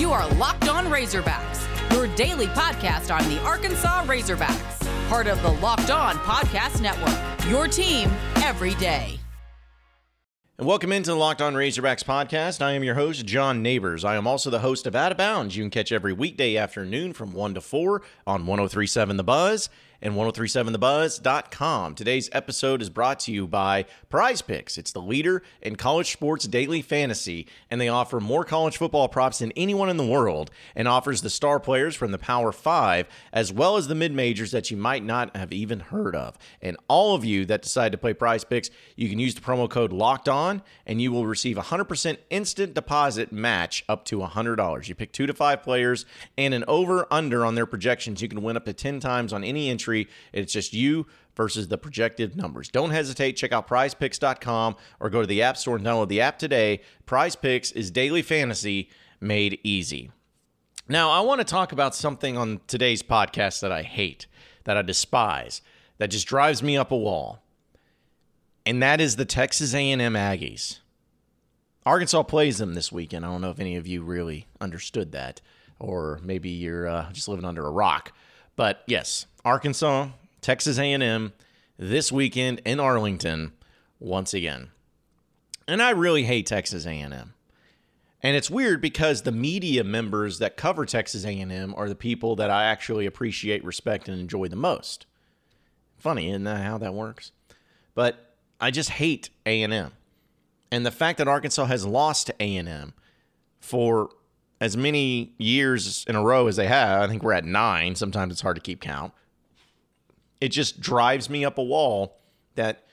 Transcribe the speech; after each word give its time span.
You 0.00 0.12
are 0.12 0.26
Locked 0.36 0.66
On 0.70 0.86
Razorbacks, 0.86 1.92
your 1.92 2.06
daily 2.16 2.46
podcast 2.46 3.14
on 3.14 3.28
the 3.28 3.38
Arkansas 3.42 4.06
Razorbacks, 4.06 5.08
part 5.10 5.26
of 5.26 5.42
the 5.42 5.50
Locked 5.50 5.90
On 5.90 6.14
Podcast 6.14 6.80
Network. 6.80 7.50
Your 7.50 7.68
team 7.68 8.10
every 8.36 8.74
day. 8.76 9.20
And 10.56 10.66
welcome 10.66 10.90
into 10.90 11.10
the 11.10 11.16
Locked 11.16 11.42
On 11.42 11.52
Razorbacks 11.52 12.02
podcast. 12.02 12.62
I 12.62 12.72
am 12.72 12.82
your 12.82 12.94
host, 12.94 13.26
John 13.26 13.62
Neighbors. 13.62 14.02
I 14.02 14.16
am 14.16 14.26
also 14.26 14.48
the 14.48 14.60
host 14.60 14.86
of 14.86 14.96
Out 14.96 15.12
of 15.12 15.18
Bounds. 15.18 15.54
You 15.54 15.64
can 15.64 15.70
catch 15.70 15.92
every 15.92 16.14
weekday 16.14 16.56
afternoon 16.56 17.12
from 17.12 17.34
1 17.34 17.52
to 17.52 17.60
4 17.60 18.00
on 18.26 18.46
1037 18.46 19.18
The 19.18 19.22
Buzz 19.22 19.68
and 20.02 20.14
1037thebuzz.com. 20.14 21.94
Today's 21.94 22.30
episode 22.32 22.82
is 22.82 22.90
brought 22.90 23.20
to 23.20 23.32
you 23.32 23.46
by 23.46 23.86
Prize 24.08 24.42
Picks. 24.42 24.78
It's 24.78 24.92
the 24.92 25.02
leader 25.02 25.42
in 25.60 25.76
college 25.76 26.12
sports 26.12 26.46
daily 26.46 26.82
fantasy, 26.82 27.46
and 27.70 27.80
they 27.80 27.88
offer 27.88 28.20
more 28.20 28.44
college 28.44 28.76
football 28.76 29.08
props 29.08 29.40
than 29.40 29.52
anyone 29.52 29.88
in 29.88 29.96
the 29.96 30.06
world 30.06 30.50
and 30.74 30.88
offers 30.88 31.22
the 31.22 31.30
star 31.30 31.60
players 31.60 31.94
from 31.94 32.12
the 32.12 32.18
Power 32.18 32.52
Five 32.52 33.06
as 33.32 33.52
well 33.52 33.76
as 33.76 33.88
the 33.88 33.94
mid 33.94 34.12
majors 34.12 34.50
that 34.52 34.70
you 34.70 34.76
might 34.76 35.04
not 35.04 35.36
have 35.36 35.52
even 35.52 35.80
heard 35.80 36.16
of. 36.16 36.38
And 36.62 36.76
all 36.88 37.14
of 37.14 37.24
you 37.24 37.44
that 37.46 37.62
decide 37.62 37.92
to 37.92 37.98
play 37.98 38.14
Prize 38.14 38.44
Picks, 38.44 38.70
you 38.96 39.08
can 39.08 39.18
use 39.18 39.34
the 39.34 39.40
promo 39.40 39.68
code 39.68 39.92
Locked 39.92 40.28
On, 40.28 40.62
and 40.86 41.02
you 41.02 41.12
will 41.12 41.26
receive 41.26 41.58
a 41.58 41.62
100% 41.62 42.16
instant 42.30 42.74
deposit 42.74 43.32
match 43.32 43.84
up 43.88 44.04
to 44.06 44.18
$100. 44.18 44.88
You 44.88 44.94
pick 44.94 45.12
two 45.12 45.26
to 45.26 45.34
five 45.34 45.62
players 45.62 46.06
and 46.38 46.54
an 46.54 46.64
over 46.66 47.06
under 47.10 47.44
on 47.44 47.54
their 47.54 47.66
projections. 47.66 48.22
You 48.22 48.28
can 48.28 48.42
win 48.42 48.56
up 48.56 48.64
to 48.64 48.72
10 48.72 49.00
times 49.00 49.32
on 49.32 49.44
any 49.44 49.68
entry 49.68 49.89
entry. 49.90 50.08
It's 50.32 50.52
just 50.52 50.72
you 50.72 51.06
versus 51.34 51.68
the 51.68 51.78
projected 51.78 52.36
numbers. 52.36 52.68
Don't 52.68 52.90
hesitate. 52.90 53.32
Check 53.32 53.52
out 53.52 53.68
prizepicks.com 53.68 54.76
or 55.00 55.10
go 55.10 55.20
to 55.20 55.26
the 55.26 55.42
App 55.42 55.56
Store 55.56 55.76
and 55.76 55.84
download 55.84 56.08
the 56.08 56.20
app 56.20 56.38
today. 56.38 56.80
Prize 57.06 57.36
Picks 57.36 57.72
is 57.72 57.90
daily 57.90 58.22
fantasy 58.22 58.90
made 59.20 59.58
easy. 59.62 60.10
Now, 60.88 61.10
I 61.10 61.20
want 61.20 61.40
to 61.40 61.44
talk 61.44 61.72
about 61.72 61.94
something 61.94 62.36
on 62.36 62.60
today's 62.66 63.02
podcast 63.02 63.60
that 63.60 63.70
I 63.70 63.82
hate, 63.82 64.26
that 64.64 64.76
I 64.76 64.82
despise, 64.82 65.62
that 65.98 66.10
just 66.10 66.26
drives 66.26 66.62
me 66.62 66.76
up 66.76 66.90
a 66.90 66.96
wall. 66.96 67.42
And 68.66 68.82
that 68.82 69.00
is 69.00 69.16
the 69.16 69.24
Texas 69.24 69.72
A&M 69.72 70.14
Aggies. 70.14 70.80
Arkansas 71.86 72.24
plays 72.24 72.58
them 72.58 72.74
this 72.74 72.92
weekend. 72.92 73.24
I 73.24 73.28
don't 73.28 73.40
know 73.40 73.50
if 73.50 73.60
any 73.60 73.76
of 73.76 73.86
you 73.86 74.02
really 74.02 74.46
understood 74.60 75.12
that, 75.12 75.40
or 75.78 76.20
maybe 76.22 76.50
you're 76.50 76.86
uh, 76.86 77.12
just 77.12 77.28
living 77.28 77.44
under 77.44 77.66
a 77.66 77.70
rock. 77.70 78.12
But 78.60 78.82
yes, 78.86 79.24
Arkansas, 79.42 80.10
Texas 80.42 80.78
A&M 80.78 81.32
this 81.78 82.12
weekend 82.12 82.60
in 82.66 82.78
Arlington 82.78 83.52
once 83.98 84.34
again. 84.34 84.68
And 85.66 85.80
I 85.80 85.92
really 85.92 86.24
hate 86.24 86.44
Texas 86.44 86.84
A&M. 86.84 87.32
And 88.22 88.36
it's 88.36 88.50
weird 88.50 88.82
because 88.82 89.22
the 89.22 89.32
media 89.32 89.82
members 89.82 90.40
that 90.40 90.58
cover 90.58 90.84
Texas 90.84 91.24
A&M 91.24 91.74
are 91.74 91.88
the 91.88 91.94
people 91.94 92.36
that 92.36 92.50
I 92.50 92.64
actually 92.64 93.06
appreciate, 93.06 93.64
respect 93.64 94.10
and 94.10 94.20
enjoy 94.20 94.48
the 94.48 94.56
most. 94.56 95.06
Funny, 95.96 96.28
isn't 96.28 96.44
that 96.44 96.62
how 96.62 96.76
that 96.76 96.92
works? 96.92 97.32
But 97.94 98.34
I 98.60 98.70
just 98.70 98.90
hate 98.90 99.30
A&M. 99.46 99.92
And 100.70 100.84
the 100.84 100.90
fact 100.90 101.16
that 101.16 101.28
Arkansas 101.28 101.64
has 101.64 101.86
lost 101.86 102.26
to 102.26 102.34
A&M 102.38 102.92
for 103.58 104.10
as 104.60 104.76
many 104.76 105.32
years 105.38 106.04
in 106.08 106.14
a 106.16 106.22
row 106.22 106.46
as 106.46 106.56
they 106.56 106.66
have, 106.66 107.02
I 107.02 107.08
think 107.08 107.22
we're 107.22 107.32
at 107.32 107.44
9, 107.44 107.94
sometimes 107.94 108.32
it's 108.32 108.42
hard 108.42 108.56
to 108.56 108.62
keep 108.62 108.80
count 108.80 109.12
it 110.40 110.48
just 110.48 110.80
drives 110.80 111.28
me 111.28 111.44
up 111.44 111.58
a 111.58 111.62
wall 111.62 112.18
that 112.54 112.84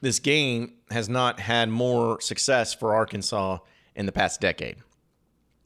this 0.00 0.18
game 0.18 0.74
has 0.90 1.08
not 1.08 1.40
had 1.40 1.68
more 1.68 2.20
success 2.20 2.74
for 2.74 2.94
Arkansas 2.94 3.58
in 3.94 4.06
the 4.06 4.12
past 4.12 4.40
decade, 4.40 4.76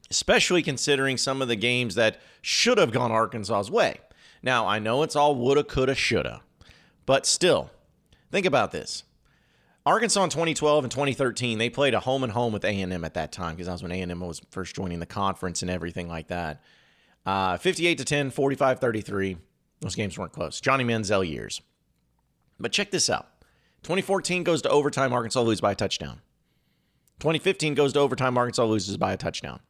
especially 0.09 0.61
considering 0.63 1.17
some 1.17 1.41
of 1.41 1.47
the 1.47 1.55
games 1.55 1.95
that 1.95 2.19
should 2.41 2.77
have 2.77 2.91
gone 2.91 3.11
Arkansas's 3.11 3.69
way. 3.69 3.97
Now, 4.41 4.67
I 4.67 4.79
know 4.79 5.03
it's 5.03 5.15
all 5.15 5.35
woulda, 5.35 5.63
coulda, 5.63 5.95
shoulda, 5.95 6.41
but 7.05 7.25
still, 7.25 7.71
think 8.31 8.45
about 8.45 8.71
this. 8.71 9.03
Arkansas 9.87 10.21
in 10.21 10.29
2012 10.29 10.83
and 10.83 10.91
2013, 10.91 11.59
they 11.59 11.69
played 11.69 11.93
a 11.93 12.01
home 12.01 12.21
and 12.21 12.33
home 12.33 12.51
with 12.51 12.65
A&M 12.65 13.05
at 13.05 13.13
that 13.13 13.31
time 13.31 13.55
because 13.55 13.67
that 13.67 13.71
was 13.71 13.83
when 13.83 13.93
A&M 13.93 14.19
was 14.19 14.41
first 14.51 14.75
joining 14.75 14.99
the 14.99 15.05
conference 15.05 15.61
and 15.61 15.71
everything 15.71 16.09
like 16.09 16.27
that. 16.27 16.61
Uh, 17.25 17.55
58 17.55 17.97
to 17.99 18.03
10, 18.03 18.31
45 18.31 18.79
33. 18.79 19.37
Those 19.79 19.95
games 19.95 20.19
weren't 20.19 20.33
close. 20.33 20.59
Johnny 20.59 20.83
Manziel 20.83 21.25
years. 21.25 21.61
But 22.59 22.73
check 22.73 22.91
this 22.91 23.09
out 23.09 23.29
2014 23.83 24.43
goes 24.43 24.61
to 24.63 24.69
overtime, 24.69 25.13
Arkansas 25.13 25.39
loses 25.39 25.61
by 25.61 25.71
a 25.71 25.75
touchdown. 25.75 26.19
2015 27.21 27.73
goes 27.73 27.93
to 27.93 27.99
overtime, 27.99 28.37
Arkansas 28.37 28.65
loses 28.65 28.97
by 28.97 29.13
a 29.13 29.17
touchdown. 29.17 29.61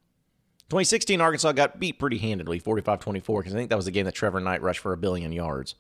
2016, 0.70 1.22
Arkansas 1.22 1.52
got 1.52 1.80
beat 1.80 2.00
pretty 2.00 2.18
handedly, 2.18 2.58
45 2.58 3.00
24, 3.02 3.42
because 3.42 3.54
I 3.54 3.58
think 3.58 3.70
that 3.70 3.76
was 3.76 3.86
the 3.86 3.92
game 3.92 4.06
that 4.06 4.16
Trevor 4.16 4.40
Knight 4.40 4.64
rushed 4.64 4.80
for 4.80 4.94
a 4.94 4.98
billion 4.98 5.32
yards. 5.32 5.76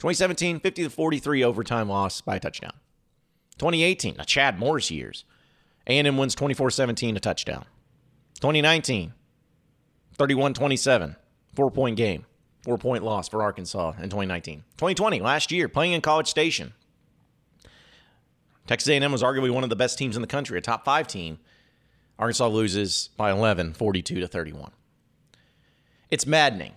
2017, 0.00 0.58
50 0.58 0.82
to 0.82 0.90
43 0.90 1.44
overtime 1.44 1.88
loss 1.88 2.20
by 2.20 2.34
a 2.34 2.40
touchdown. 2.40 2.72
2018, 3.60 4.16
a 4.18 4.24
Chad 4.24 4.58
Morris 4.58 4.90
years. 4.90 5.24
A&M 5.86 6.16
wins 6.16 6.34
24-17 6.34 7.16
a 7.16 7.20
touchdown. 7.20 7.66
2019, 8.36 9.12
31-27, 10.16 11.16
four-point 11.54 11.96
game. 11.96 12.24
Four 12.62 12.76
point 12.76 13.02
loss 13.02 13.28
for 13.28 13.42
Arkansas 13.42 13.92
in 13.98 14.04
2019. 14.04 14.64
2020, 14.76 15.20
last 15.20 15.50
year, 15.50 15.68
playing 15.68 15.92
in 15.92 16.00
College 16.00 16.26
Station. 16.26 16.74
Texas 18.66 18.88
A&M 18.88 19.12
was 19.12 19.22
arguably 19.22 19.50
one 19.50 19.64
of 19.64 19.70
the 19.70 19.76
best 19.76 19.96
teams 19.96 20.14
in 20.14 20.22
the 20.22 20.28
country, 20.28 20.58
a 20.58 20.60
top 20.60 20.84
five 20.84 21.06
team. 21.06 21.38
Arkansas 22.18 22.48
loses 22.48 23.08
by 23.16 23.30
11, 23.30 23.72
42 23.74 24.20
to 24.20 24.26
31. 24.26 24.72
It's 26.10 26.26
maddening. 26.26 26.74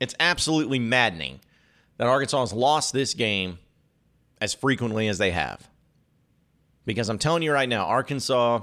It's 0.00 0.14
absolutely 0.20 0.78
maddening 0.78 1.40
that 1.96 2.08
Arkansas 2.08 2.40
has 2.40 2.52
lost 2.52 2.92
this 2.92 3.14
game 3.14 3.58
as 4.40 4.52
frequently 4.52 5.08
as 5.08 5.16
they 5.16 5.30
have. 5.30 5.68
Because 6.86 7.10
I'm 7.10 7.18
telling 7.18 7.42
you 7.42 7.52
right 7.52 7.68
now, 7.68 7.84
Arkansas 7.84 8.60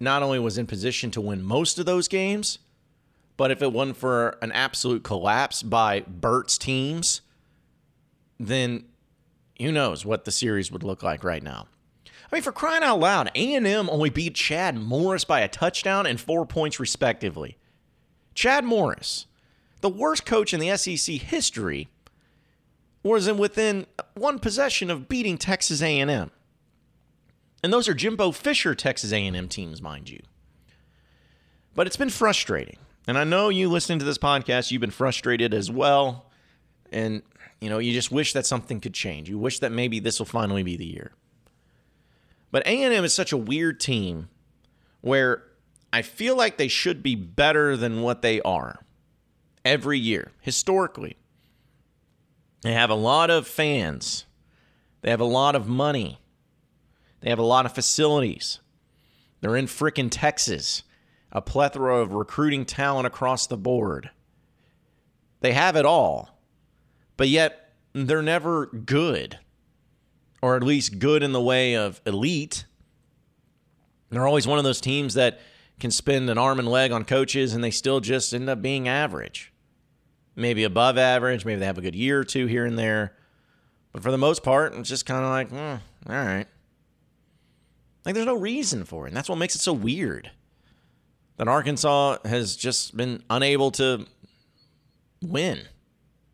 not 0.00 0.22
only 0.22 0.40
was 0.40 0.58
in 0.58 0.66
position 0.66 1.12
to 1.12 1.20
win 1.20 1.42
most 1.42 1.78
of 1.78 1.86
those 1.86 2.08
games, 2.08 2.58
but 3.36 3.50
if 3.50 3.62
it 3.62 3.72
wasn't 3.72 3.98
for 3.98 4.38
an 4.42 4.50
absolute 4.52 5.04
collapse 5.04 5.62
by 5.62 6.00
Burt's 6.00 6.58
teams, 6.58 7.20
then 8.40 8.84
who 9.60 9.70
knows 9.70 10.04
what 10.04 10.24
the 10.24 10.30
series 10.30 10.72
would 10.72 10.82
look 10.82 11.02
like 11.02 11.22
right 11.22 11.42
now. 11.42 11.68
I 12.04 12.34
mean, 12.34 12.42
for 12.42 12.52
crying 12.52 12.82
out 12.82 12.98
loud, 12.98 13.30
A&M 13.34 13.88
only 13.88 14.10
beat 14.10 14.34
Chad 14.34 14.76
Morris 14.76 15.24
by 15.24 15.40
a 15.40 15.48
touchdown 15.48 16.06
and 16.06 16.20
four 16.20 16.44
points 16.44 16.80
respectively. 16.80 17.56
Chad 18.34 18.64
Morris, 18.64 19.26
the 19.80 19.88
worst 19.88 20.26
coach 20.26 20.52
in 20.52 20.60
the 20.60 20.76
SEC 20.76 21.16
history, 21.16 21.88
was 23.02 23.28
in 23.28 23.38
within 23.38 23.86
one 24.14 24.38
possession 24.38 24.90
of 24.90 25.08
beating 25.08 25.38
Texas 25.38 25.80
A&M. 25.80 26.30
And 27.66 27.72
those 27.72 27.88
are 27.88 27.94
Jimbo 27.94 28.30
Fisher 28.30 28.76
Texas 28.76 29.12
A&M 29.12 29.48
teams, 29.48 29.82
mind 29.82 30.08
you. 30.08 30.20
But 31.74 31.88
it's 31.88 31.96
been 31.96 32.10
frustrating. 32.10 32.76
And 33.08 33.18
I 33.18 33.24
know 33.24 33.48
you 33.48 33.68
listening 33.68 33.98
to 33.98 34.04
this 34.04 34.18
podcast, 34.18 34.70
you've 34.70 34.80
been 34.80 34.92
frustrated 34.92 35.52
as 35.52 35.68
well. 35.68 36.30
And, 36.92 37.22
you 37.60 37.68
know, 37.68 37.78
you 37.78 37.92
just 37.92 38.12
wish 38.12 38.34
that 38.34 38.46
something 38.46 38.78
could 38.78 38.94
change. 38.94 39.28
You 39.28 39.36
wish 39.36 39.58
that 39.58 39.72
maybe 39.72 39.98
this 39.98 40.20
will 40.20 40.26
finally 40.26 40.62
be 40.62 40.76
the 40.76 40.86
year. 40.86 41.10
But 42.52 42.64
A&M 42.68 43.04
is 43.04 43.12
such 43.12 43.32
a 43.32 43.36
weird 43.36 43.80
team 43.80 44.28
where 45.00 45.42
I 45.92 46.02
feel 46.02 46.36
like 46.36 46.58
they 46.58 46.68
should 46.68 47.02
be 47.02 47.16
better 47.16 47.76
than 47.76 48.00
what 48.00 48.22
they 48.22 48.40
are 48.42 48.86
every 49.64 49.98
year, 49.98 50.30
historically. 50.40 51.16
They 52.62 52.74
have 52.74 52.90
a 52.90 52.94
lot 52.94 53.28
of 53.28 53.48
fans. 53.48 54.24
They 55.00 55.10
have 55.10 55.18
a 55.18 55.24
lot 55.24 55.56
of 55.56 55.66
money. 55.66 56.20
They 57.20 57.30
have 57.30 57.38
a 57.38 57.42
lot 57.42 57.66
of 57.66 57.74
facilities. 57.74 58.60
They're 59.40 59.56
in 59.56 59.66
frickin' 59.66 60.08
Texas 60.10 60.82
a 61.32 61.42
plethora 61.42 61.98
of 61.98 62.14
recruiting 62.14 62.64
talent 62.64 63.06
across 63.06 63.46
the 63.46 63.56
board. 63.58 64.10
They 65.40 65.52
have 65.52 65.76
it 65.76 65.84
all, 65.84 66.40
but 67.18 67.28
yet 67.28 67.74
they're 67.92 68.22
never 68.22 68.66
good, 68.66 69.38
or 70.40 70.56
at 70.56 70.62
least 70.62 70.98
good 70.98 71.22
in 71.22 71.32
the 71.32 71.40
way 71.40 71.76
of 71.76 72.00
elite. 72.06 72.64
They're 74.08 74.26
always 74.26 74.46
one 74.46 74.58
of 74.58 74.64
those 74.64 74.80
teams 74.80 75.14
that 75.14 75.40
can 75.78 75.90
spend 75.90 76.30
an 76.30 76.38
arm 76.38 76.58
and 76.58 76.68
leg 76.68 76.90
on 76.90 77.04
coaches 77.04 77.52
and 77.52 77.62
they 77.62 77.70
still 77.70 78.00
just 78.00 78.32
end 78.32 78.48
up 78.48 78.62
being 78.62 78.88
average. 78.88 79.52
Maybe 80.34 80.64
above 80.64 80.96
average, 80.96 81.44
maybe 81.44 81.60
they 81.60 81.66
have 81.66 81.78
a 81.78 81.82
good 81.82 81.94
year 81.94 82.20
or 82.20 82.24
two 82.24 82.46
here 82.46 82.64
and 82.64 82.78
there. 82.78 83.14
But 83.92 84.02
for 84.02 84.10
the 84.10 84.18
most 84.18 84.42
part, 84.42 84.74
it's 84.74 84.88
just 84.88 85.04
kind 85.06 85.24
of 85.24 85.30
like, 85.30 85.50
mm, 85.50 85.80
all 86.08 86.14
right. 86.14 86.46
Like 88.06 88.14
there's 88.14 88.26
no 88.26 88.36
reason 88.36 88.84
for 88.84 89.04
it. 89.04 89.08
And 89.08 89.16
that's 89.16 89.28
what 89.28 89.36
makes 89.36 89.56
it 89.56 89.60
so 89.60 89.72
weird 89.72 90.30
that 91.38 91.48
Arkansas 91.48 92.18
has 92.24 92.54
just 92.54 92.96
been 92.96 93.22
unable 93.28 93.72
to 93.72 94.06
win 95.20 95.62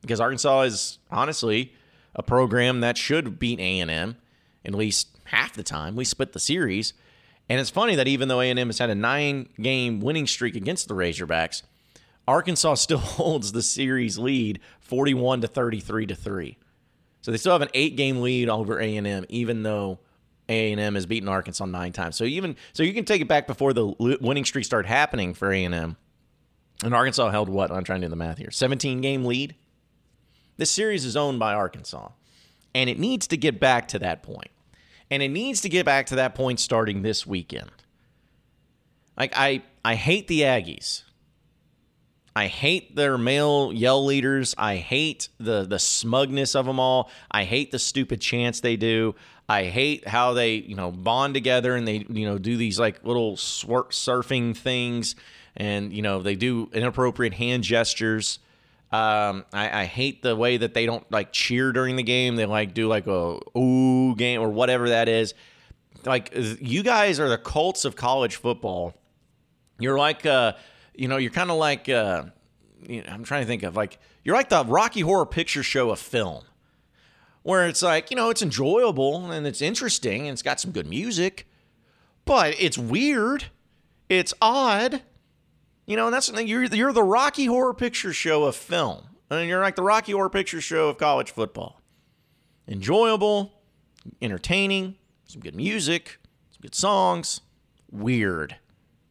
because 0.02 0.20
Arkansas 0.20 0.60
is 0.62 0.98
honestly 1.10 1.72
a 2.14 2.22
program 2.22 2.80
that 2.80 2.98
should 2.98 3.38
beat 3.38 3.58
A&M 3.58 4.16
at 4.64 4.74
least 4.74 5.08
half 5.24 5.54
the 5.54 5.62
time. 5.62 5.96
We 5.96 6.04
split 6.04 6.34
the 6.34 6.38
series 6.38 6.92
And 7.48 7.58
it's 7.58 7.70
funny 7.70 7.94
that 7.94 8.06
even 8.06 8.28
though 8.28 8.42
A&M 8.42 8.68
has 8.68 8.78
had 8.78 8.90
a 8.90 8.94
nine-game 8.94 10.00
winning 10.00 10.26
streak 10.26 10.54
against 10.54 10.88
the 10.88 10.94
Razorbacks, 10.94 11.62
Arkansas 12.28 12.74
still 12.76 12.98
holds 12.98 13.52
the 13.52 13.62
series 13.62 14.18
lead 14.18 14.60
41 14.80 15.40
to 15.40 15.48
33 15.48 16.06
to 16.06 16.14
3. 16.14 16.58
So 17.22 17.30
they 17.30 17.38
still 17.38 17.52
have 17.52 17.62
an 17.62 17.70
8-game 17.74 18.20
lead 18.20 18.50
over 18.50 18.78
A&M 18.78 19.24
even 19.30 19.62
though 19.62 20.00
A&M 20.52 20.94
has 20.94 21.06
beaten 21.06 21.28
Arkansas 21.28 21.64
9 21.64 21.92
times. 21.92 22.16
So 22.16 22.24
even 22.24 22.56
so 22.72 22.82
you 22.82 22.94
can 22.94 23.04
take 23.04 23.20
it 23.20 23.28
back 23.28 23.46
before 23.46 23.72
the 23.72 23.86
winning 24.20 24.44
streak 24.44 24.64
started 24.64 24.88
happening 24.88 25.34
for 25.34 25.52
A&M. 25.52 25.96
And 26.84 26.94
Arkansas 26.94 27.30
held 27.30 27.48
what? 27.48 27.70
I'm 27.70 27.84
trying 27.84 28.00
to 28.00 28.06
do 28.06 28.10
the 28.10 28.16
math 28.16 28.38
here. 28.38 28.50
17 28.50 29.00
game 29.00 29.24
lead. 29.24 29.54
This 30.56 30.70
series 30.70 31.04
is 31.04 31.16
owned 31.16 31.38
by 31.38 31.54
Arkansas. 31.54 32.08
And 32.74 32.88
it 32.88 32.98
needs 32.98 33.26
to 33.28 33.36
get 33.36 33.60
back 33.60 33.88
to 33.88 33.98
that 34.00 34.22
point. 34.22 34.50
And 35.10 35.22
it 35.22 35.28
needs 35.28 35.60
to 35.62 35.68
get 35.68 35.84
back 35.84 36.06
to 36.06 36.16
that 36.16 36.34
point 36.34 36.58
starting 36.58 37.02
this 37.02 37.26
weekend. 37.26 37.70
Like 39.16 39.32
I 39.36 39.62
I 39.84 39.94
hate 39.94 40.28
the 40.28 40.40
Aggies. 40.40 41.02
I 42.34 42.46
hate 42.46 42.96
their 42.96 43.18
male 43.18 43.72
yell 43.74 44.04
leaders. 44.04 44.54
I 44.56 44.76
hate 44.76 45.28
the 45.38 45.64
the 45.64 45.78
smugness 45.78 46.54
of 46.54 46.66
them 46.66 46.80
all. 46.80 47.10
I 47.30 47.44
hate 47.44 47.72
the 47.72 47.78
stupid 47.78 48.20
chants 48.20 48.60
they 48.60 48.76
do. 48.76 49.14
I 49.52 49.64
hate 49.64 50.08
how 50.08 50.32
they, 50.32 50.54
you 50.54 50.74
know, 50.74 50.90
bond 50.90 51.34
together 51.34 51.74
and 51.74 51.86
they, 51.86 52.06
you 52.08 52.26
know, 52.26 52.38
do 52.38 52.56
these 52.56 52.80
like 52.80 53.04
little 53.04 53.36
surfing 53.36 54.56
things 54.56 55.14
and, 55.56 55.92
you 55.92 56.00
know, 56.00 56.22
they 56.22 56.36
do 56.36 56.70
inappropriate 56.72 57.34
hand 57.34 57.62
gestures. 57.62 58.38
Um, 58.90 59.44
I, 59.52 59.82
I, 59.82 59.84
hate 59.84 60.22
the 60.22 60.36
way 60.36 60.58
that 60.58 60.74
they 60.74 60.84
don't 60.84 61.10
like 61.10 61.32
cheer 61.32 61.72
during 61.72 61.96
the 61.96 62.02
game. 62.02 62.36
They 62.36 62.44
like 62.44 62.74
do 62.74 62.88
like 62.88 63.06
a 63.06 63.38
ooh 63.56 64.14
game 64.16 64.40
or 64.42 64.50
whatever 64.50 64.90
that 64.90 65.08
is. 65.08 65.32
Like 66.04 66.30
you 66.34 66.82
guys 66.82 67.18
are 67.18 67.28
the 67.28 67.38
cults 67.38 67.84
of 67.86 67.96
college 67.96 68.36
football. 68.36 68.94
You're 69.78 69.98
like 69.98 70.26
uh, 70.26 70.52
you 70.94 71.08
know, 71.08 71.16
you're 71.16 71.30
kind 71.30 71.50
of 71.50 71.56
like, 71.56 71.88
uh, 71.88 72.24
you 72.86 73.02
know, 73.02 73.08
I'm 73.10 73.24
trying 73.24 73.42
to 73.42 73.46
think 73.46 73.62
of 73.62 73.76
like, 73.76 73.98
you're 74.24 74.36
like 74.36 74.48
the 74.48 74.64
Rocky 74.64 75.00
Horror 75.00 75.26
Picture 75.26 75.62
Show 75.62 75.90
of 75.90 75.98
film, 75.98 76.44
where 77.42 77.66
it's 77.66 77.82
like, 77.82 78.10
you 78.10 78.16
know, 78.16 78.30
it's 78.30 78.42
enjoyable 78.42 79.30
and 79.30 79.46
it's 79.46 79.62
interesting 79.62 80.22
and 80.22 80.30
it's 80.30 80.42
got 80.42 80.60
some 80.60 80.70
good 80.70 80.86
music, 80.86 81.46
but 82.24 82.54
it's 82.58 82.78
weird, 82.78 83.46
it's 84.08 84.32
odd, 84.40 85.02
you 85.86 85.96
know, 85.96 86.06
and 86.06 86.14
that's 86.14 86.30
you're 86.30 86.64
you're 86.64 86.92
the 86.92 87.02
Rocky 87.02 87.46
Horror 87.46 87.74
Picture 87.74 88.12
Show 88.12 88.44
of 88.44 88.56
film, 88.56 89.04
I 89.30 89.40
and 89.40 89.48
you're 89.48 89.60
like 89.60 89.76
the 89.76 89.82
Rocky 89.82 90.12
Horror 90.12 90.30
Picture 90.30 90.60
Show 90.60 90.88
of 90.88 90.98
college 90.98 91.30
football, 91.30 91.80
enjoyable, 92.68 93.52
entertaining, 94.20 94.96
some 95.26 95.40
good 95.40 95.56
music, 95.56 96.18
some 96.50 96.60
good 96.62 96.74
songs, 96.74 97.40
weird. 97.90 98.56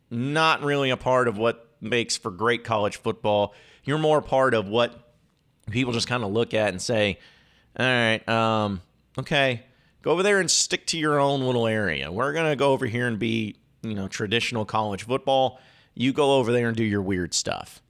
Not 0.09 0.61
really 0.61 0.89
a 0.89 0.97
part 0.97 1.27
of 1.27 1.37
what 1.37 1.69
makes 1.79 2.17
for 2.17 2.31
great 2.31 2.63
college 2.63 2.97
football. 2.97 3.53
You're 3.83 3.97
more 3.97 4.21
part 4.21 4.53
of 4.53 4.67
what 4.67 5.13
people 5.69 5.93
just 5.93 6.07
kind 6.07 6.23
of 6.23 6.31
look 6.31 6.53
at 6.53 6.69
and 6.69 6.81
say, 6.81 7.17
all 7.79 7.85
right, 7.85 8.27
um, 8.27 8.81
okay, 9.17 9.63
go 10.01 10.11
over 10.11 10.23
there 10.23 10.39
and 10.39 10.49
stick 10.49 10.85
to 10.87 10.97
your 10.97 11.19
own 11.19 11.41
little 11.41 11.67
area. 11.67 12.11
We're 12.11 12.33
going 12.33 12.49
to 12.49 12.55
go 12.55 12.71
over 12.71 12.85
here 12.85 13.07
and 13.07 13.17
be, 13.17 13.55
you 13.81 13.95
know, 13.95 14.07
traditional 14.07 14.65
college 14.65 15.03
football. 15.05 15.59
You 15.93 16.13
go 16.13 16.35
over 16.35 16.51
there 16.51 16.67
and 16.67 16.77
do 16.77 16.83
your 16.83 17.01
weird 17.01 17.33
stuff. 17.33 17.81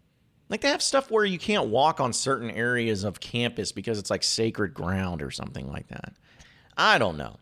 Like 0.49 0.61
they 0.61 0.67
have 0.67 0.81
stuff 0.81 1.09
where 1.09 1.23
you 1.23 1.39
can't 1.39 1.69
walk 1.69 1.99
on 1.99 2.11
certain 2.11 2.51
areas 2.51 3.03
of 3.03 3.19
campus 3.19 3.71
because 3.71 3.97
it's 3.97 4.09
like 4.09 4.21
sacred 4.21 4.73
ground 4.73 5.21
or 5.21 5.31
something 5.31 5.71
like 5.71 5.87
that. 5.87 6.13
I 6.77 6.97
don't 6.97 7.17
know. 7.17 7.37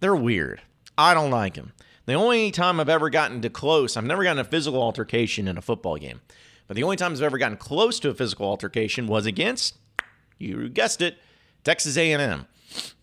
They're 0.00 0.14
weird. 0.14 0.62
I 0.96 1.14
don't 1.14 1.30
like 1.30 1.54
them. 1.54 1.72
The 2.06 2.14
only 2.14 2.50
time 2.50 2.80
I've 2.80 2.88
ever 2.88 3.10
gotten 3.10 3.40
to 3.42 3.50
close, 3.50 3.96
I've 3.96 4.04
never 4.04 4.22
gotten 4.22 4.38
a 4.38 4.44
physical 4.44 4.82
altercation 4.82 5.48
in 5.48 5.58
a 5.58 5.62
football 5.62 5.96
game. 5.96 6.20
But 6.66 6.76
the 6.76 6.82
only 6.84 6.96
times 6.96 7.20
I've 7.20 7.26
ever 7.26 7.38
gotten 7.38 7.56
close 7.56 7.98
to 8.00 8.10
a 8.10 8.14
physical 8.14 8.46
altercation 8.46 9.06
was 9.06 9.26
against, 9.26 9.76
you 10.38 10.68
guessed 10.68 11.02
it, 11.02 11.18
Texas 11.64 11.96
A&M. 11.96 12.46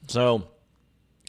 So 0.08 0.48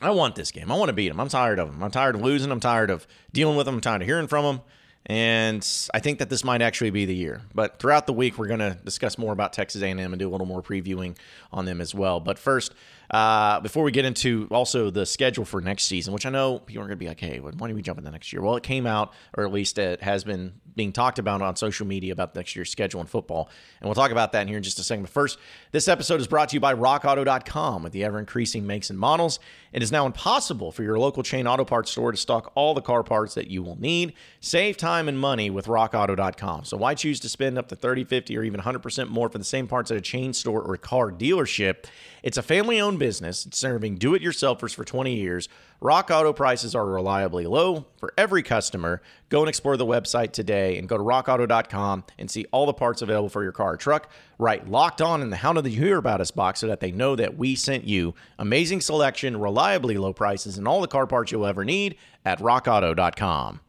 I 0.03 0.11
want 0.11 0.35
this 0.35 0.51
game. 0.51 0.71
I 0.71 0.77
want 0.77 0.89
to 0.89 0.93
beat 0.93 1.09
them. 1.09 1.21
I'm 1.21 1.29
tired 1.29 1.59
of 1.59 1.71
them. 1.71 1.83
I'm 1.83 1.91
tired 1.91 2.15
of 2.15 2.23
losing. 2.23 2.51
I'm 2.51 2.61
tired 2.61 2.91
of 2.91 3.07
dealing 3.33 3.57
with 3.57 3.67
them. 3.67 3.77
I'm 3.77 3.81
tired 3.81 4.03
of 4.03 4.09
hearing 4.09 4.27
from 4.27 4.45
them. 4.45 4.61
And 5.07 5.67
I 5.95 5.99
think 5.99 6.19
that 6.19 6.29
this 6.31 6.45
might 6.45 6.63
actually 6.63 6.91
be 6.91 7.07
the 7.07 7.15
year. 7.15 7.43
But 7.55 7.79
throughout 7.79 8.07
the 8.07 8.13
week, 8.13 8.39
we're 8.39 8.47
going 8.47 8.61
to 8.61 8.79
discuss 8.85 9.19
more 9.19 9.33
about 9.33 9.53
Texas 9.53 9.83
A&M 9.83 9.99
and 9.99 10.19
do 10.19 10.29
a 10.29 10.31
little 10.31 10.47
more 10.47 10.63
previewing 10.63 11.17
on 11.53 11.65
them 11.65 11.81
as 11.81 11.95
well. 11.95 12.21
But 12.21 12.39
first, 12.39 12.75
uh, 13.11 13.61
before 13.61 13.83
we 13.83 13.91
get 13.91 14.05
into 14.05 14.47
also 14.51 14.91
the 14.91 15.05
schedule 15.05 15.45
for 15.45 15.61
next 15.61 15.85
season, 15.85 16.15
which 16.15 16.27
I 16.27 16.31
know 16.31 16.61
people 16.61 16.83
are 16.83 16.87
going 16.87 16.97
to 16.99 17.03
be 17.05 17.09
like, 17.09 17.21
hey, 17.21 17.41
why 17.41 17.51
don't 17.51 17.75
we 17.75 17.83
jump 17.83 17.99
into 17.99 18.11
next 18.11 18.33
year? 18.33 18.41
Well, 18.41 18.57
it 18.57 18.63
came 18.63 18.87
out, 18.87 19.13
or 19.37 19.45
at 19.45 19.53
least 19.53 19.79
it 19.79 20.01
has 20.03 20.23
been 20.23 20.55
being 20.77 20.93
talked 20.93 21.19
about 21.19 21.43
on 21.43 21.57
social 21.57 21.87
media 21.87 22.13
about 22.13 22.33
the 22.33 22.41
next 22.41 22.55
year's 22.55 22.71
schedule 22.71 23.01
in 23.01 23.07
football. 23.07 23.51
And 23.81 23.89
we'll 23.89 23.95
talk 23.95 24.13
about 24.13 24.33
that 24.33 24.43
in 24.43 24.49
here 24.49 24.57
in 24.57 24.63
just 24.63 24.79
a 24.79 24.83
second. 24.83 25.03
But 25.03 25.11
first, 25.11 25.39
this 25.73 25.89
episode 25.89 26.21
is 26.21 26.29
brought 26.29 26.51
to 26.51 26.57
you 26.57 26.61
by 26.61 26.75
RockAuto.com. 26.75 27.83
With 27.83 27.93
the 27.93 28.05
ever 28.05 28.19
increasing 28.19 28.67
makes 28.67 28.91
and 28.91 28.99
models, 28.99 29.41
it 29.73 29.83
is 29.83 29.91
now 29.91 30.07
impossible 30.07 30.71
for 30.71 30.83
your 30.83 30.99
local 30.99 31.23
chain 31.23 31.47
auto 31.47 31.65
parts 31.65 31.91
store 31.91 32.13
to 32.13 32.17
stock 32.17 32.53
all 32.55 32.75
the 32.75 32.81
car 32.81 33.03
parts 33.03 33.35
that 33.35 33.49
you 33.49 33.63
will 33.63 33.79
need. 33.81 34.15
Save 34.41 34.77
time 34.77 35.09
and 35.09 35.19
money 35.19 35.51
with 35.51 35.67
RockAuto.com. 35.67 36.65
So 36.65 36.77
why 36.77 36.95
choose 36.95 37.19
to 37.21 37.29
spend 37.29 37.59
up 37.59 37.69
to 37.69 37.77
30, 37.77 38.05
50, 38.05 38.39
or 38.39 38.45
even 38.45 38.61
100% 38.61 39.09
more 39.09 39.29
for 39.29 39.39
the 39.39 39.45
same 39.45 39.67
parts 39.67 39.91
at 39.91 39.97
a 39.97 40.01
chain 40.01 40.33
store 40.33 40.63
or 40.63 40.77
car 40.77 41.11
dealership? 41.11 41.87
It's 42.23 42.37
a 42.37 42.43
family 42.43 42.81
owned 42.81 42.99
business 43.01 43.49
serving 43.51 43.97
do 43.97 44.15
it 44.15 44.23
yourselfers 44.23 44.73
for 44.73 44.85
20 44.85 45.17
years. 45.17 45.49
Rock 45.81 46.11
Auto 46.13 46.33
prices 46.33 46.75
are 46.75 46.85
reliably 46.85 47.47
low 47.47 47.87
for 47.97 48.13
every 48.19 48.43
customer. 48.43 49.01
Go 49.31 49.41
and 49.41 49.49
explore 49.49 49.79
the 49.79 49.87
website 49.87 50.33
today 50.33 50.79
and 50.79 50.87
go 50.89 50.99
to 50.99 51.03
rockauto.com 51.03 52.05
and 52.19 52.31
see 52.31 52.47
all 52.53 52.67
the 52.67 52.75
parts 52.75 53.01
available 53.01 53.31
for 53.31 53.43
your 53.43 53.53
car 53.53 53.73
or 53.73 53.77
truck. 53.79 54.11
Right, 54.39 54.69
locked 54.69 55.01
on 55.01 55.23
in 55.23 55.31
the 55.31 55.37
How 55.37 55.53
Did 55.55 55.67
You 55.67 55.81
Hear 55.81 55.97
About 55.97 56.21
Us 56.21 56.31
box 56.31 56.61
so 56.61 56.67
that 56.69 56.81
they 56.81 56.93
know 56.93 57.17
that 57.17 57.37
we 57.37 57.55
sent 57.57 57.85
you. 57.85 58.15
Amazing 58.39 58.83
selection, 58.83 59.41
reliably 59.41 59.97
low 59.97 60.13
prices, 60.13 60.59
and 60.59 60.69
all 60.69 60.83
the 60.83 60.87
car 60.87 61.07
parts 61.07 61.33
you'll 61.33 61.47
ever 61.47 61.65
need 61.65 61.97
at 62.25 62.39
rockauto.com. 62.39 63.61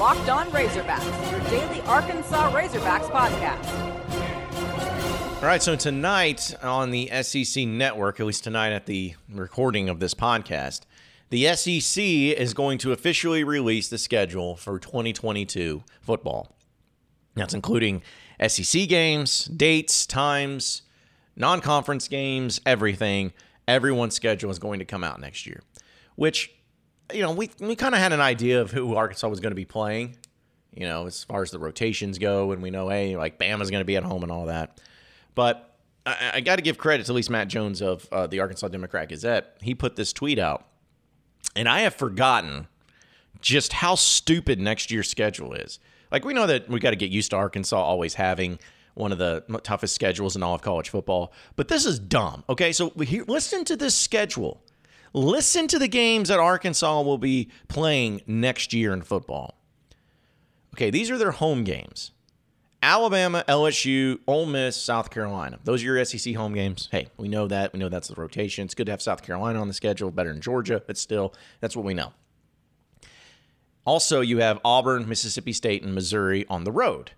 Locked 0.00 0.30
On 0.30 0.46
Razorbacks, 0.46 1.30
your 1.30 1.40
daily 1.50 1.82
Arkansas 1.82 2.50
Razorbacks 2.52 3.10
podcast. 3.10 3.68
All 5.36 5.42
right, 5.42 5.62
so 5.62 5.76
tonight 5.76 6.54
on 6.62 6.90
the 6.90 7.10
SEC 7.20 7.66
network, 7.66 8.18
at 8.18 8.24
least 8.24 8.42
tonight 8.42 8.72
at 8.72 8.86
the 8.86 9.14
recording 9.30 9.90
of 9.90 10.00
this 10.00 10.14
podcast, 10.14 10.84
the 11.28 11.54
SEC 11.54 12.02
is 12.02 12.54
going 12.54 12.78
to 12.78 12.92
officially 12.92 13.44
release 13.44 13.90
the 13.90 13.98
schedule 13.98 14.56
for 14.56 14.78
2022 14.78 15.84
football. 16.00 16.56
That's 17.34 17.52
including 17.52 18.00
SEC 18.48 18.88
games, 18.88 19.44
dates, 19.44 20.06
times, 20.06 20.80
non 21.36 21.60
conference 21.60 22.08
games, 22.08 22.58
everything. 22.64 23.34
Everyone's 23.68 24.14
schedule 24.14 24.50
is 24.50 24.58
going 24.58 24.78
to 24.78 24.86
come 24.86 25.04
out 25.04 25.20
next 25.20 25.46
year, 25.46 25.60
which, 26.16 26.54
you 27.12 27.22
know, 27.22 27.32
we, 27.32 27.50
we 27.60 27.76
kind 27.76 27.94
of 27.94 28.00
had 28.00 28.12
an 28.12 28.20
idea 28.20 28.60
of 28.60 28.70
who 28.70 28.94
Arkansas 28.94 29.28
was 29.28 29.40
going 29.40 29.52
to 29.52 29.56
be 29.56 29.64
playing, 29.64 30.16
you 30.74 30.86
know, 30.86 31.06
as 31.06 31.24
far 31.24 31.42
as 31.42 31.50
the 31.50 31.58
rotations 31.58 32.18
go. 32.18 32.52
And 32.52 32.62
we 32.62 32.70
know, 32.70 32.88
hey, 32.88 33.16
like 33.16 33.38
Bama's 33.38 33.70
going 33.70 33.80
to 33.80 33.86
be 33.86 33.96
at 33.96 34.04
home 34.04 34.22
and 34.22 34.32
all 34.32 34.46
that. 34.46 34.80
But 35.34 35.76
I, 36.06 36.32
I 36.34 36.40
got 36.40 36.56
to 36.56 36.62
give 36.62 36.78
credit 36.78 37.06
to 37.06 37.12
at 37.12 37.16
least 37.16 37.30
Matt 37.30 37.48
Jones 37.48 37.80
of 37.80 38.08
uh, 38.12 38.26
the 38.26 38.40
Arkansas 38.40 38.68
Democrat 38.68 39.08
Gazette. 39.08 39.56
He 39.60 39.74
put 39.74 39.96
this 39.96 40.12
tweet 40.12 40.38
out, 40.38 40.66
and 41.56 41.68
I 41.68 41.80
have 41.80 41.94
forgotten 41.94 42.68
just 43.40 43.72
how 43.74 43.94
stupid 43.94 44.60
next 44.60 44.90
year's 44.90 45.08
schedule 45.08 45.54
is. 45.54 45.78
Like 46.10 46.24
we 46.24 46.34
know 46.34 46.46
that 46.46 46.68
we 46.68 46.80
got 46.80 46.90
to 46.90 46.96
get 46.96 47.10
used 47.10 47.30
to 47.30 47.36
Arkansas 47.36 47.80
always 47.80 48.14
having 48.14 48.58
one 48.94 49.12
of 49.12 49.18
the 49.18 49.42
toughest 49.62 49.94
schedules 49.94 50.36
in 50.36 50.42
all 50.42 50.54
of 50.54 50.62
college 50.62 50.90
football, 50.90 51.32
but 51.56 51.68
this 51.68 51.86
is 51.86 51.98
dumb. 51.98 52.44
Okay, 52.48 52.72
so 52.72 52.90
here, 52.90 53.24
listen 53.26 53.64
to 53.64 53.76
this 53.76 53.96
schedule. 53.96 54.62
Listen 55.12 55.66
to 55.68 55.78
the 55.78 55.88
games 55.88 56.28
that 56.28 56.38
Arkansas 56.38 57.02
will 57.02 57.18
be 57.18 57.48
playing 57.68 58.22
next 58.26 58.72
year 58.72 58.92
in 58.92 59.02
football. 59.02 59.58
Okay, 60.74 60.90
these 60.90 61.10
are 61.10 61.18
their 61.18 61.32
home 61.32 61.64
games. 61.64 62.12
Alabama, 62.82 63.44
LSU, 63.46 64.18
Ole 64.26 64.46
Miss, 64.46 64.74
South 64.76 65.10
Carolina. 65.10 65.58
Those 65.64 65.82
are 65.82 65.86
your 65.86 66.04
SEC 66.04 66.34
home 66.34 66.54
games. 66.54 66.88
Hey, 66.90 67.08
we 67.18 67.28
know 67.28 67.46
that. 67.48 67.72
We 67.72 67.78
know 67.78 67.90
that's 67.90 68.08
the 68.08 68.14
rotation. 68.14 68.64
It's 68.64 68.74
good 68.74 68.86
to 68.86 68.92
have 68.92 69.02
South 69.02 69.22
Carolina 69.22 69.60
on 69.60 69.68
the 69.68 69.74
schedule, 69.74 70.10
better 70.10 70.32
than 70.32 70.40
Georgia, 70.40 70.82
but 70.86 70.96
still, 70.96 71.34
that's 71.60 71.76
what 71.76 71.84
we 71.84 71.92
know. 71.92 72.12
Also, 73.84 74.20
you 74.20 74.38
have 74.38 74.60
Auburn, 74.64 75.08
Mississippi 75.08 75.52
State, 75.52 75.82
and 75.82 75.94
Missouri 75.94 76.46
on 76.48 76.64
the 76.64 76.72
road. 76.72 77.10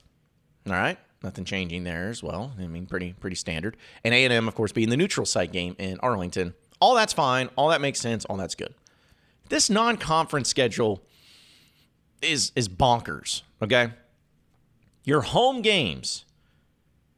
All 0.67 0.73
right, 0.73 0.99
nothing 1.23 1.45
changing 1.45 1.85
there 1.85 2.09
as 2.09 2.23
well. 2.23 2.53
I 2.59 2.67
mean, 2.67 2.87
pretty 2.87 3.13
pretty 3.13 3.37
standard. 3.37 3.77
And 4.05 4.15
A 4.15 4.25
and 4.25 4.33
M, 4.33 4.49
of 4.49 4.55
course, 4.55 4.73
being 4.73 4.89
the 4.89 4.97
neutral 4.97 5.27
site 5.27 5.53
game 5.53 5.77
in 5.79 5.99
Arlington. 6.01 6.55
All 6.83 6.97
that's 6.97 7.13
fine. 7.13 7.49
All 7.55 7.69
that 7.69 7.81
makes 7.81 8.01
sense. 8.01 8.25
All 8.25 8.37
that's 8.37 8.57
good. 8.57 8.75
This 9.51 9.71
non-conference 9.71 10.49
schedule 10.49 11.01
is 12.21 12.51
is 12.57 12.69
bonkers. 12.69 13.43
Okay, 13.63 13.93
your 15.05 15.21
home 15.21 15.63
games 15.63 16.25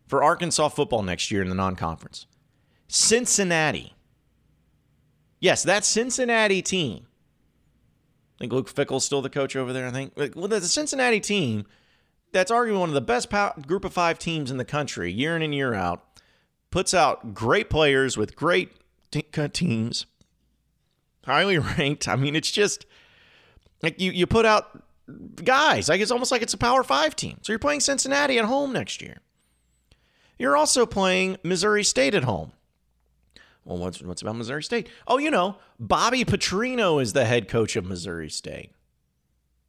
for 0.07 0.23
Arkansas 0.23 0.69
football 0.69 1.03
next 1.03 1.31
year 1.31 1.41
in 1.41 1.49
the 1.49 1.55
non 1.55 1.77
conference 1.77 2.27
Cincinnati, 2.89 3.95
Yes, 5.41 5.63
that 5.63 5.87
Cincinnati 5.87 6.61
team. 6.61 7.07
I 8.37 8.41
think 8.41 8.53
Luke 8.53 8.69
Fickell's 8.69 9.07
still 9.07 9.23
the 9.23 9.31
coach 9.31 9.57
over 9.57 9.73
there. 9.73 9.87
I 9.87 9.91
think. 9.93 10.13
Well, 10.37 10.49
the 10.49 10.61
Cincinnati 10.61 11.21
team, 11.21 11.65
that's 12.33 12.51
arguably 12.51 12.81
one 12.81 12.91
of 12.91 12.95
the 12.95 13.01
best 13.01 13.31
group 13.67 13.87
of 13.87 13.95
five 13.95 14.19
teams 14.19 14.51
in 14.51 14.59
the 14.59 14.65
country, 14.67 15.11
year 15.11 15.35
in 15.35 15.41
and 15.41 15.55
year 15.55 15.73
out, 15.73 16.21
puts 16.71 16.93
out 16.93 17.33
great 17.33 17.71
players 17.71 18.19
with 18.19 18.37
great 18.37 18.71
teams, 19.53 20.07
highly 21.25 21.59
ranked. 21.79 22.09
I 22.09 22.17
mean, 22.17 22.37
it's 22.37 22.51
just 22.51 22.87
like 23.83 24.01
you 24.01 24.13
you 24.13 24.27
put 24.27 24.47
out 24.47 24.83
guys. 25.43 25.89
Like 25.89 26.01
it's 26.01 26.11
almost 26.11 26.33
like 26.33 26.43
it's 26.43 26.55
a 26.55 26.59
Power 26.59 26.83
Five 26.83 27.17
team. 27.17 27.39
So 27.43 27.53
you're 27.53 27.59
playing 27.59 27.81
Cincinnati 27.81 28.39
at 28.39 28.45
home 28.45 28.73
next 28.73 29.03
year. 29.03 29.19
You're 30.39 30.57
also 30.57 30.87
playing 30.87 31.39
Missouri 31.43 31.85
State 31.85 32.15
at 32.15 32.25
home. 32.25 32.53
Well, 33.65 33.79
what's 33.79 34.03
what's 34.03 34.23
about 34.23 34.37
Missouri 34.37 34.63
State? 34.63 34.89
Oh, 35.07 35.19
you 35.19 35.31
know, 35.31 35.57
Bobby 35.79 36.25
Petrino 36.25 37.01
is 37.01 37.13
the 37.13 37.25
head 37.25 37.49
coach 37.49 37.77
of 37.77 37.85
Missouri 37.85 38.29
State. 38.29 38.73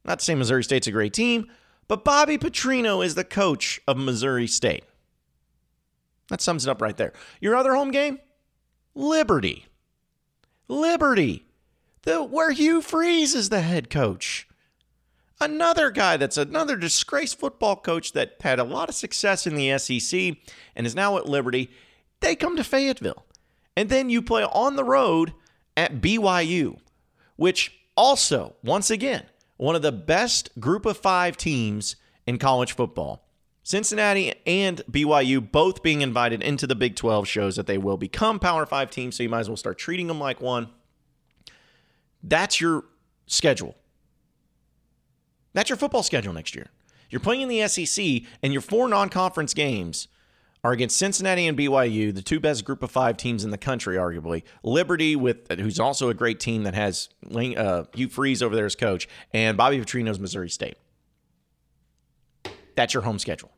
Not 0.04 0.20
to 0.20 0.24
say 0.24 0.34
Missouri 0.34 0.64
State's 0.64 0.86
a 0.86 0.92
great 0.92 1.12
team, 1.12 1.50
but 1.88 2.04
Bobby 2.04 2.38
Petrino 2.38 3.04
is 3.04 3.14
the 3.14 3.24
coach 3.24 3.80
of 3.86 3.96
Missouri 3.96 4.46
State. 4.46 4.84
That 6.28 6.40
sums 6.40 6.66
it 6.66 6.70
up 6.70 6.82
right 6.82 6.96
there. 6.96 7.12
Your 7.40 7.56
other 7.56 7.74
home 7.74 7.90
game? 7.90 8.18
Liberty. 8.96 9.66
Liberty. 10.68 11.44
The 12.04 12.24
where 12.24 12.52
Hugh 12.52 12.80
Freeze 12.80 13.34
is 13.34 13.50
the 13.50 13.60
head 13.60 13.90
coach. 13.90 14.48
Another 15.38 15.90
guy 15.90 16.16
that's 16.16 16.38
another 16.38 16.76
disgraced 16.76 17.38
football 17.38 17.76
coach 17.76 18.14
that 18.14 18.36
had 18.40 18.58
a 18.58 18.64
lot 18.64 18.88
of 18.88 18.94
success 18.94 19.46
in 19.46 19.54
the 19.54 19.76
SEC 19.76 20.38
and 20.74 20.86
is 20.86 20.94
now 20.94 21.18
at 21.18 21.28
Liberty. 21.28 21.70
They 22.20 22.34
come 22.34 22.56
to 22.56 22.64
Fayetteville. 22.64 23.26
And 23.76 23.90
then 23.90 24.08
you 24.08 24.22
play 24.22 24.44
on 24.44 24.76
the 24.76 24.84
road 24.84 25.34
at 25.76 26.00
BYU, 26.00 26.78
which 27.36 27.78
also, 27.98 28.56
once 28.64 28.90
again, 28.90 29.24
one 29.58 29.76
of 29.76 29.82
the 29.82 29.92
best 29.92 30.58
group 30.58 30.86
of 30.86 30.96
five 30.96 31.36
teams 31.36 31.96
in 32.26 32.38
college 32.38 32.72
football. 32.72 33.25
Cincinnati 33.66 34.32
and 34.46 34.80
BYU 34.88 35.50
both 35.50 35.82
being 35.82 36.00
invited 36.00 36.40
into 36.40 36.68
the 36.68 36.76
Big 36.76 36.94
12 36.94 37.26
shows 37.26 37.56
that 37.56 37.66
they 37.66 37.78
will 37.78 37.96
become 37.96 38.38
Power 38.38 38.64
5 38.64 38.90
teams, 38.90 39.16
so 39.16 39.24
you 39.24 39.28
might 39.28 39.40
as 39.40 39.48
well 39.48 39.56
start 39.56 39.76
treating 39.76 40.06
them 40.06 40.20
like 40.20 40.40
one. 40.40 40.68
That's 42.22 42.60
your 42.60 42.84
schedule. 43.26 43.74
That's 45.52 45.68
your 45.68 45.76
football 45.78 46.04
schedule 46.04 46.32
next 46.32 46.54
year. 46.54 46.68
You're 47.10 47.18
playing 47.18 47.40
in 47.40 47.48
the 47.48 47.66
SEC, 47.66 48.22
and 48.40 48.52
your 48.52 48.62
four 48.62 48.86
non 48.86 49.08
conference 49.08 49.52
games 49.52 50.06
are 50.62 50.70
against 50.70 50.96
Cincinnati 50.96 51.48
and 51.48 51.58
BYU, 51.58 52.14
the 52.14 52.22
two 52.22 52.38
best 52.38 52.64
group 52.64 52.84
of 52.84 52.92
five 52.92 53.16
teams 53.16 53.44
in 53.44 53.50
the 53.50 53.58
country, 53.58 53.96
arguably. 53.96 54.44
Liberty, 54.62 55.16
with 55.16 55.50
who's 55.58 55.80
also 55.80 56.08
a 56.08 56.14
great 56.14 56.38
team 56.38 56.62
that 56.62 56.74
has 56.74 57.08
uh, 57.34 57.82
Hugh 57.92 58.08
Freeze 58.08 58.44
over 58.44 58.54
there 58.54 58.66
as 58.66 58.76
coach, 58.76 59.08
and 59.32 59.56
Bobby 59.56 59.80
Petrino's 59.80 60.20
Missouri 60.20 60.50
State. 60.50 60.76
That's 62.76 62.94
your 62.94 63.02
home 63.02 63.18
schedule. 63.18 63.50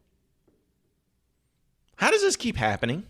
How 1.98 2.12
does 2.12 2.22
this 2.22 2.36
keep 2.36 2.56
happening? 2.56 3.04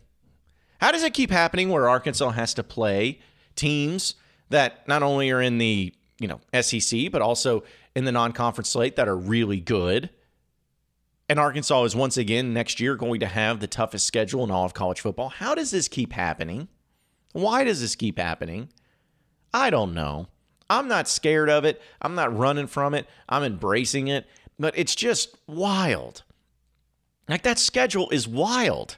How 0.80 0.92
does 0.92 1.02
it 1.02 1.12
keep 1.12 1.30
happening 1.30 1.68
where 1.68 1.88
Arkansas 1.88 2.30
has 2.30 2.54
to 2.54 2.62
play 2.62 3.20
teams 3.54 4.14
that 4.48 4.88
not 4.88 5.02
only 5.02 5.30
are 5.30 5.42
in 5.42 5.58
the 5.58 5.94
you 6.18 6.26
know 6.26 6.40
SEC 6.60 7.12
but 7.12 7.20
also 7.22 7.64
in 7.94 8.04
the 8.04 8.12
non-conference 8.12 8.70
slate 8.70 8.96
that 8.96 9.06
are 9.06 9.16
really 9.16 9.60
good? 9.60 10.08
And 11.28 11.38
Arkansas 11.38 11.84
is 11.84 11.94
once 11.94 12.16
again 12.16 12.54
next 12.54 12.80
year 12.80 12.96
going 12.96 13.20
to 13.20 13.26
have 13.26 13.60
the 13.60 13.66
toughest 13.66 14.06
schedule 14.06 14.42
in 14.42 14.50
all 14.50 14.64
of 14.64 14.72
college 14.72 15.00
football. 15.02 15.28
How 15.28 15.54
does 15.54 15.70
this 15.70 15.86
keep 15.86 16.14
happening? 16.14 16.68
Why 17.32 17.64
does 17.64 17.82
this 17.82 17.94
keep 17.94 18.18
happening? 18.18 18.70
I 19.52 19.68
don't 19.68 19.92
know. 19.92 20.28
I'm 20.70 20.88
not 20.88 21.08
scared 21.08 21.50
of 21.50 21.66
it. 21.66 21.82
I'm 22.00 22.14
not 22.14 22.34
running 22.36 22.66
from 22.66 22.94
it. 22.94 23.06
I'm 23.28 23.44
embracing 23.44 24.08
it. 24.08 24.26
But 24.58 24.78
it's 24.78 24.94
just 24.94 25.36
wild. 25.46 26.22
Like 27.28 27.42
that 27.42 27.58
schedule 27.58 28.08
is 28.10 28.26
wild. 28.26 28.96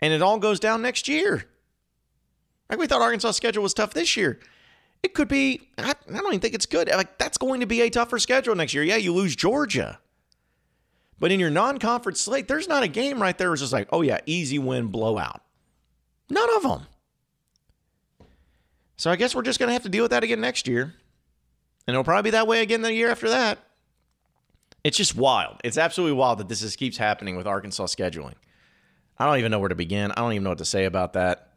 And 0.00 0.12
it 0.12 0.20
all 0.20 0.38
goes 0.38 0.60
down 0.60 0.82
next 0.82 1.08
year. 1.08 1.44
Like 2.68 2.78
we 2.78 2.86
thought 2.86 3.00
Arkansas' 3.00 3.32
schedule 3.32 3.62
was 3.62 3.74
tough 3.74 3.94
this 3.94 4.16
year. 4.16 4.38
It 5.02 5.14
could 5.14 5.28
be, 5.28 5.68
I, 5.78 5.90
I 5.90 6.12
don't 6.12 6.26
even 6.26 6.40
think 6.40 6.54
it's 6.54 6.66
good. 6.66 6.88
Like 6.88 7.18
that's 7.18 7.38
going 7.38 7.60
to 7.60 7.66
be 7.66 7.82
a 7.82 7.90
tougher 7.90 8.18
schedule 8.18 8.54
next 8.54 8.74
year. 8.74 8.82
Yeah, 8.82 8.96
you 8.96 9.12
lose 9.12 9.36
Georgia. 9.36 9.98
But 11.18 11.30
in 11.30 11.40
your 11.40 11.50
non 11.50 11.78
conference 11.78 12.20
slate, 12.20 12.48
there's 12.48 12.68
not 12.68 12.82
a 12.82 12.88
game 12.88 13.20
right 13.22 13.36
there 13.36 13.52
it's 13.52 13.62
just 13.62 13.72
like, 13.72 13.88
oh, 13.92 14.02
yeah, 14.02 14.18
easy 14.26 14.58
win, 14.58 14.88
blowout. 14.88 15.42
None 16.28 16.56
of 16.56 16.62
them. 16.62 16.86
So 18.96 19.10
I 19.10 19.16
guess 19.16 19.34
we're 19.34 19.42
just 19.42 19.58
going 19.58 19.68
to 19.68 19.72
have 19.72 19.82
to 19.82 19.88
deal 19.88 20.04
with 20.04 20.10
that 20.10 20.24
again 20.24 20.40
next 20.40 20.66
year. 20.66 20.94
And 21.86 21.94
it'll 21.94 22.04
probably 22.04 22.30
be 22.30 22.32
that 22.32 22.46
way 22.46 22.62
again 22.62 22.82
the 22.82 22.92
year 22.92 23.10
after 23.10 23.28
that. 23.28 23.58
It's 24.84 24.96
just 24.98 25.16
wild. 25.16 25.60
It's 25.64 25.78
absolutely 25.78 26.16
wild 26.16 26.38
that 26.38 26.48
this 26.48 26.60
just 26.60 26.78
keeps 26.78 26.98
happening 26.98 27.36
with 27.36 27.46
Arkansas 27.46 27.86
scheduling. 27.86 28.34
I 29.18 29.26
don't 29.26 29.38
even 29.38 29.50
know 29.50 29.58
where 29.58 29.70
to 29.70 29.74
begin. 29.74 30.12
I 30.12 30.20
don't 30.20 30.32
even 30.32 30.44
know 30.44 30.50
what 30.50 30.58
to 30.58 30.64
say 30.64 30.84
about 30.84 31.14
that. 31.14 31.48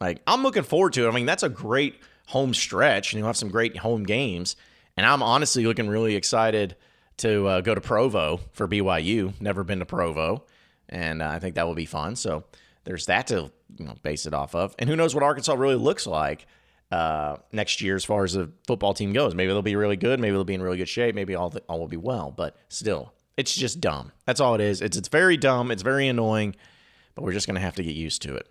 Like, 0.00 0.20
I'm 0.26 0.42
looking 0.42 0.64
forward 0.64 0.92
to 0.94 1.06
it. 1.06 1.08
I 1.08 1.12
mean, 1.12 1.26
that's 1.26 1.44
a 1.44 1.48
great 1.48 1.96
home 2.26 2.52
stretch, 2.52 3.12
and 3.12 3.18
you'll 3.18 3.28
have 3.28 3.36
some 3.36 3.50
great 3.50 3.76
home 3.76 4.02
games. 4.02 4.56
And 4.96 5.06
I'm 5.06 5.22
honestly 5.22 5.64
looking 5.64 5.88
really 5.88 6.16
excited 6.16 6.76
to 7.18 7.46
uh, 7.46 7.60
go 7.60 7.74
to 7.74 7.80
Provo 7.80 8.40
for 8.52 8.66
BYU. 8.66 9.40
Never 9.40 9.62
been 9.62 9.78
to 9.78 9.86
Provo, 9.86 10.44
and 10.88 11.22
uh, 11.22 11.28
I 11.28 11.38
think 11.38 11.54
that 11.54 11.66
will 11.66 11.74
be 11.74 11.86
fun. 11.86 12.16
So 12.16 12.44
there's 12.84 13.06
that 13.06 13.28
to 13.28 13.52
you 13.78 13.84
know 13.84 13.94
base 14.02 14.26
it 14.26 14.34
off 14.34 14.54
of. 14.54 14.74
And 14.78 14.88
who 14.88 14.96
knows 14.96 15.14
what 15.14 15.22
Arkansas 15.22 15.54
really 15.54 15.76
looks 15.76 16.06
like 16.06 16.46
uh, 16.90 17.36
next 17.52 17.80
year 17.80 17.96
as 17.96 18.04
far 18.04 18.24
as 18.24 18.34
the 18.34 18.50
football 18.66 18.94
team 18.94 19.12
goes. 19.12 19.34
Maybe 19.34 19.48
they'll 19.48 19.62
be 19.62 19.76
really 19.76 19.96
good. 19.96 20.20
Maybe 20.20 20.32
they'll 20.32 20.44
be 20.44 20.54
in 20.54 20.62
really 20.62 20.76
good 20.76 20.88
shape. 20.88 21.14
Maybe 21.14 21.34
all 21.34 21.50
the, 21.50 21.60
all 21.68 21.78
will 21.80 21.88
be 21.88 21.96
well. 21.96 22.32
But 22.36 22.56
still, 22.68 23.12
it's 23.36 23.54
just 23.54 23.80
dumb. 23.80 24.12
That's 24.26 24.40
all 24.40 24.54
it 24.54 24.60
is. 24.60 24.80
It's 24.80 24.96
it's 24.96 25.08
very 25.08 25.36
dumb. 25.36 25.70
It's 25.70 25.82
very 25.82 26.08
annoying. 26.08 26.54
But 27.14 27.22
we're 27.22 27.32
just 27.32 27.46
gonna 27.46 27.60
have 27.60 27.76
to 27.76 27.82
get 27.82 27.94
used 27.94 28.22
to 28.22 28.34
it. 28.36 28.48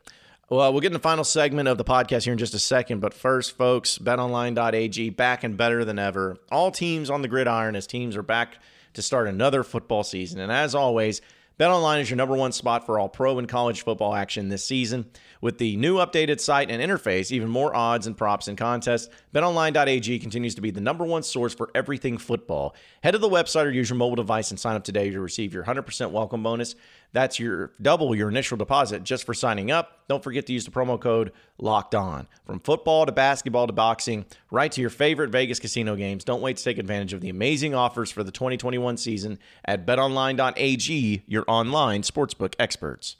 Well, 0.49 0.71
we'll 0.71 0.81
get 0.81 0.87
in 0.87 0.93
the 0.93 0.99
final 0.99 1.23
segment 1.23 1.67
of 1.67 1.77
the 1.77 1.85
podcast 1.85 2.25
here 2.25 2.33
in 2.33 2.37
just 2.37 2.53
a 2.53 2.59
second. 2.59 2.99
But 2.99 3.13
first, 3.13 3.57
folks, 3.57 3.97
betonline.ag 3.97 5.09
back 5.11 5.43
and 5.43 5.57
better 5.57 5.85
than 5.85 5.97
ever. 5.97 6.37
All 6.51 6.69
teams 6.69 7.09
on 7.09 7.21
the 7.21 7.27
gridiron 7.27 7.75
as 7.75 7.87
teams 7.87 8.15
are 8.17 8.23
back 8.23 8.57
to 8.93 9.01
start 9.01 9.27
another 9.27 9.63
football 9.63 10.03
season. 10.03 10.39
And 10.39 10.51
as 10.51 10.75
always, 10.75 11.21
BetOnline 11.63 12.01
is 12.01 12.09
your 12.09 12.17
number 12.17 12.35
one 12.35 12.51
spot 12.51 12.85
for 12.85 12.99
all 12.99 13.07
pro 13.07 13.39
and 13.39 13.47
college 13.47 13.83
football 13.83 14.13
action 14.13 14.49
this 14.49 14.65
season. 14.65 15.05
With 15.39 15.59
the 15.59 15.77
new 15.77 15.95
updated 15.95 16.41
site 16.41 16.69
and 16.69 16.83
interface, 16.83 17.31
even 17.31 17.47
more 17.47 17.73
odds 17.73 18.05
and 18.05 18.17
props 18.17 18.49
and 18.49 18.57
contests, 18.57 19.07
betonline.ag 19.33 20.19
continues 20.19 20.55
to 20.55 20.61
be 20.61 20.71
the 20.71 20.81
number 20.81 21.05
one 21.05 21.23
source 21.23 21.53
for 21.53 21.71
everything 21.73 22.17
football. 22.17 22.75
Head 23.01 23.11
to 23.11 23.17
the 23.17 23.29
website 23.29 23.63
or 23.63 23.71
use 23.71 23.89
your 23.89 23.95
mobile 23.95 24.17
device 24.17 24.51
and 24.51 24.59
sign 24.59 24.75
up 24.75 24.83
today 24.83 25.09
to 25.09 25.21
receive 25.21 25.53
your 25.53 25.63
100% 25.63 26.11
welcome 26.11 26.43
bonus. 26.43 26.75
That's 27.13 27.39
your 27.39 27.71
double 27.81 28.15
your 28.15 28.27
initial 28.27 28.57
deposit 28.57 29.03
just 29.03 29.23
for 29.23 29.33
signing 29.35 29.71
up. 29.71 30.01
Don't 30.09 30.23
forget 30.23 30.47
to 30.47 30.53
use 30.53 30.65
the 30.65 30.71
promo 30.71 30.99
code 30.99 31.31
locked 31.59 31.95
on. 31.95 32.27
From 32.45 32.59
football 32.59 33.05
to 33.05 33.11
basketball 33.11 33.67
to 33.67 33.73
boxing, 33.73 34.25
right 34.51 34.71
to 34.71 34.81
your 34.81 34.89
favorite 34.89 35.29
Vegas 35.29 35.59
casino 35.59 35.95
games. 35.95 36.23
Don't 36.23 36.41
wait 36.41 36.57
to 36.57 36.63
take 36.63 36.79
advantage 36.79 37.13
of 37.13 37.21
the 37.21 37.29
amazing 37.29 37.75
offers 37.75 38.11
for 38.11 38.23
the 38.23 38.31
2021 38.31 38.97
season 38.97 39.39
at 39.63 39.85
betonline.ag, 39.85 41.23
your 41.27 41.45
online 41.47 42.01
sportsbook 42.01 42.55
experts. 42.59 43.15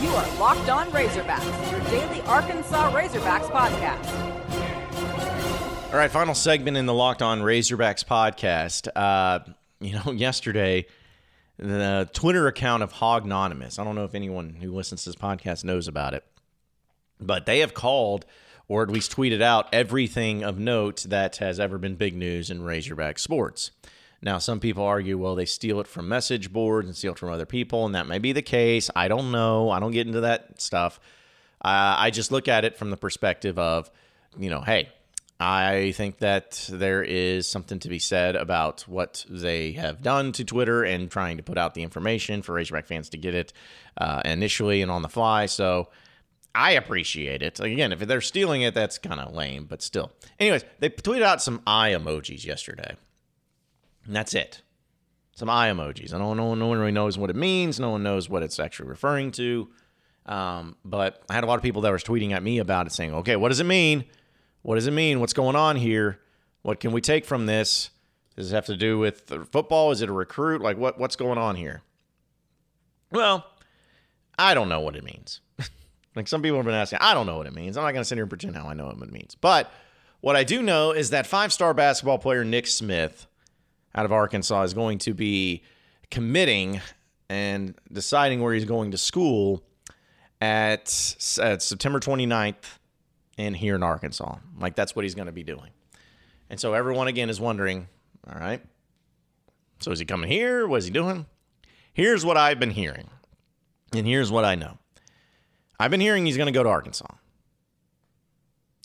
You 0.00 0.08
are 0.16 0.38
Locked 0.38 0.70
On 0.70 0.90
Razorbacks, 0.90 1.70
your 1.70 1.80
daily 1.90 2.22
Arkansas 2.22 2.90
Razorbacks 2.92 3.50
podcast. 3.50 4.39
All 5.90 5.96
right, 5.96 6.08
final 6.08 6.36
segment 6.36 6.76
in 6.76 6.86
the 6.86 6.94
Locked 6.94 7.20
On 7.20 7.40
Razorbacks 7.40 8.04
podcast. 8.04 8.86
Uh, 8.94 9.40
you 9.80 9.92
know, 9.92 10.12
yesterday, 10.12 10.86
the 11.58 12.08
Twitter 12.12 12.46
account 12.46 12.84
of 12.84 12.92
Hognonymous, 12.92 13.76
I 13.76 13.82
don't 13.82 13.96
know 13.96 14.04
if 14.04 14.14
anyone 14.14 14.54
who 14.60 14.72
listens 14.72 15.02
to 15.02 15.08
this 15.08 15.16
podcast 15.16 15.64
knows 15.64 15.88
about 15.88 16.14
it, 16.14 16.24
but 17.20 17.44
they 17.44 17.58
have 17.58 17.74
called 17.74 18.24
or 18.68 18.84
at 18.84 18.88
least 18.88 19.16
tweeted 19.16 19.42
out 19.42 19.66
everything 19.72 20.44
of 20.44 20.60
note 20.60 21.02
that 21.08 21.38
has 21.38 21.58
ever 21.58 21.76
been 21.76 21.96
big 21.96 22.14
news 22.14 22.50
in 22.50 22.62
Razorback 22.62 23.18
sports. 23.18 23.72
Now, 24.22 24.38
some 24.38 24.60
people 24.60 24.84
argue, 24.84 25.18
well, 25.18 25.34
they 25.34 25.44
steal 25.44 25.80
it 25.80 25.88
from 25.88 26.08
message 26.08 26.52
boards 26.52 26.86
and 26.86 26.96
steal 26.96 27.14
it 27.14 27.18
from 27.18 27.32
other 27.32 27.46
people, 27.46 27.84
and 27.84 27.96
that 27.96 28.06
may 28.06 28.20
be 28.20 28.30
the 28.30 28.42
case. 28.42 28.90
I 28.94 29.08
don't 29.08 29.32
know. 29.32 29.70
I 29.70 29.80
don't 29.80 29.90
get 29.90 30.06
into 30.06 30.20
that 30.20 30.60
stuff. 30.60 31.00
Uh, 31.60 31.98
I 31.98 32.10
just 32.10 32.30
look 32.30 32.46
at 32.46 32.64
it 32.64 32.76
from 32.76 32.90
the 32.90 32.96
perspective 32.96 33.58
of, 33.58 33.90
you 34.38 34.50
know, 34.50 34.60
hey, 34.60 34.88
I 35.42 35.92
think 35.92 36.18
that 36.18 36.68
there 36.70 37.02
is 37.02 37.46
something 37.46 37.78
to 37.78 37.88
be 37.88 37.98
said 37.98 38.36
about 38.36 38.82
what 38.82 39.24
they 39.28 39.72
have 39.72 40.02
done 40.02 40.32
to 40.32 40.44
Twitter 40.44 40.84
and 40.84 41.10
trying 41.10 41.38
to 41.38 41.42
put 41.42 41.56
out 41.56 41.72
the 41.72 41.82
information 41.82 42.42
for 42.42 42.52
Razorback 42.52 42.86
fans 42.86 43.08
to 43.08 43.16
get 43.16 43.34
it 43.34 43.54
uh, 43.96 44.20
initially 44.26 44.82
and 44.82 44.90
on 44.90 45.00
the 45.00 45.08
fly. 45.08 45.46
So 45.46 45.88
I 46.54 46.72
appreciate 46.72 47.42
it. 47.42 47.58
Again, 47.58 47.90
if 47.90 48.00
they're 48.00 48.20
stealing 48.20 48.60
it, 48.60 48.74
that's 48.74 48.98
kind 48.98 49.18
of 49.18 49.34
lame, 49.34 49.64
but 49.64 49.80
still. 49.80 50.12
Anyways, 50.38 50.64
they 50.78 50.90
tweeted 50.90 51.22
out 51.22 51.40
some 51.40 51.62
eye 51.66 51.92
emojis 51.92 52.44
yesterday. 52.44 52.96
And 54.04 54.14
that's 54.14 54.34
it. 54.34 54.60
some 55.34 55.48
eye 55.48 55.70
emojis. 55.70 56.12
I 56.12 56.18
don't 56.18 56.36
know. 56.36 56.54
No 56.54 56.66
one 56.66 56.78
really 56.78 56.92
knows 56.92 57.16
what 57.16 57.30
it 57.30 57.36
means. 57.36 57.80
No 57.80 57.90
one 57.90 58.02
knows 58.02 58.28
what 58.28 58.42
it's 58.42 58.60
actually 58.60 58.90
referring 58.90 59.30
to. 59.32 59.70
Um, 60.26 60.76
but 60.84 61.22
I 61.30 61.34
had 61.34 61.44
a 61.44 61.46
lot 61.46 61.54
of 61.56 61.62
people 61.62 61.80
that 61.82 61.90
were 61.90 61.98
tweeting 61.98 62.32
at 62.32 62.42
me 62.42 62.58
about 62.58 62.86
it, 62.86 62.92
saying, 62.92 63.14
"Okay, 63.14 63.36
what 63.36 63.48
does 63.48 63.58
it 63.60 63.64
mean? 63.64 64.04
What 64.62 64.74
does 64.76 64.86
it 64.86 64.92
mean? 64.92 65.20
What's 65.20 65.32
going 65.32 65.56
on 65.56 65.76
here? 65.76 66.20
What 66.62 66.80
can 66.80 66.92
we 66.92 67.00
take 67.00 67.24
from 67.24 67.46
this? 67.46 67.90
Does 68.36 68.52
it 68.52 68.54
have 68.54 68.66
to 68.66 68.76
do 68.76 68.98
with 68.98 69.32
football? 69.50 69.90
Is 69.90 70.02
it 70.02 70.08
a 70.08 70.12
recruit? 70.12 70.60
Like 70.60 70.76
what? 70.76 70.98
What's 70.98 71.16
going 71.16 71.38
on 71.38 71.56
here?" 71.56 71.82
Well, 73.10 73.44
I 74.38 74.54
don't 74.54 74.68
know 74.68 74.80
what 74.80 74.96
it 74.96 75.04
means. 75.04 75.40
like 76.16 76.28
some 76.28 76.42
people 76.42 76.56
have 76.58 76.66
been 76.66 76.74
asking, 76.74 77.00
I 77.02 77.14
don't 77.14 77.26
know 77.26 77.36
what 77.36 77.46
it 77.46 77.54
means. 77.54 77.76
I'm 77.76 77.84
not 77.84 77.92
going 77.92 78.02
to 78.02 78.04
sit 78.04 78.16
here 78.16 78.24
and 78.24 78.30
pretend 78.30 78.56
how 78.56 78.66
I 78.66 78.74
know 78.74 78.86
what 78.86 78.96
it 78.96 79.12
means. 79.12 79.34
But 79.34 79.70
what 80.20 80.36
I 80.36 80.44
do 80.44 80.62
know 80.62 80.92
is 80.92 81.10
that 81.10 81.26
five-star 81.26 81.74
basketball 81.74 82.18
player 82.18 82.44
Nick 82.44 82.66
Smith 82.66 83.26
out 83.94 84.04
of 84.04 84.12
Arkansas 84.12 84.62
is 84.62 84.74
going 84.74 84.98
to 84.98 85.14
be 85.14 85.62
committing 86.10 86.80
and 87.28 87.74
deciding 87.92 88.40
where 88.40 88.54
he's 88.54 88.64
going 88.64 88.92
to 88.92 88.98
school 88.98 89.62
at, 90.40 90.82
at 91.40 91.62
September 91.62 92.00
29th 92.00 92.78
in 93.40 93.54
here 93.54 93.74
in 93.74 93.82
Arkansas. 93.82 94.36
Like 94.58 94.76
that's 94.76 94.94
what 94.94 95.04
he's 95.04 95.14
going 95.14 95.26
to 95.26 95.32
be 95.32 95.42
doing. 95.42 95.70
And 96.48 96.60
so 96.60 96.74
everyone 96.74 97.08
again 97.08 97.30
is 97.30 97.40
wondering, 97.40 97.88
all 98.28 98.38
right, 98.38 98.60
so 99.80 99.90
is 99.90 99.98
he 99.98 100.04
coming 100.04 100.30
here? 100.30 100.66
What 100.66 100.78
is 100.78 100.84
he 100.84 100.90
doing? 100.90 101.26
Here's 101.92 102.24
what 102.24 102.36
I've 102.36 102.60
been 102.60 102.70
hearing. 102.70 103.08
And 103.94 104.06
here's 104.06 104.30
what 104.30 104.44
I 104.44 104.54
know. 104.54 104.78
I've 105.78 105.90
been 105.90 106.00
hearing 106.00 106.26
he's 106.26 106.36
going 106.36 106.46
to 106.46 106.52
go 106.52 106.62
to 106.62 106.68
Arkansas. 106.68 107.06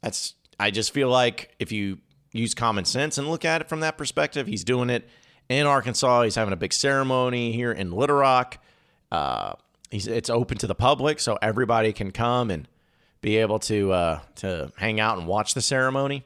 That's 0.01 0.35
I 0.59 0.71
just 0.71 0.93
feel 0.93 1.09
like 1.09 1.53
if 1.59 1.71
you 1.71 1.99
use 2.31 2.53
common 2.53 2.85
sense 2.85 3.17
and 3.17 3.27
look 3.27 3.43
at 3.43 3.61
it 3.61 3.69
from 3.69 3.81
that 3.81 3.97
perspective, 3.97 4.47
he's 4.47 4.63
doing 4.63 4.89
it 4.89 5.07
in 5.49 5.67
Arkansas. 5.67 6.23
He's 6.23 6.35
having 6.35 6.53
a 6.53 6.57
big 6.57 6.73
ceremony 6.73 7.51
here 7.51 7.71
in 7.71 7.91
Little 7.91 8.17
Rock. 8.17 8.59
Uh, 9.11 9.53
he's 9.91 10.07
it's 10.07 10.29
open 10.29 10.57
to 10.59 10.67
the 10.67 10.75
public, 10.75 11.19
so 11.19 11.37
everybody 11.41 11.91
can 11.91 12.11
come 12.11 12.49
and 12.49 12.67
be 13.25 13.37
able 13.37 13.57
to 13.57 13.91
uh, 13.91 14.19
to 14.35 14.71
hang 14.77 14.99
out 14.99 15.17
and 15.17 15.25
watch 15.25 15.55
the 15.55 15.61
ceremony. 15.61 16.23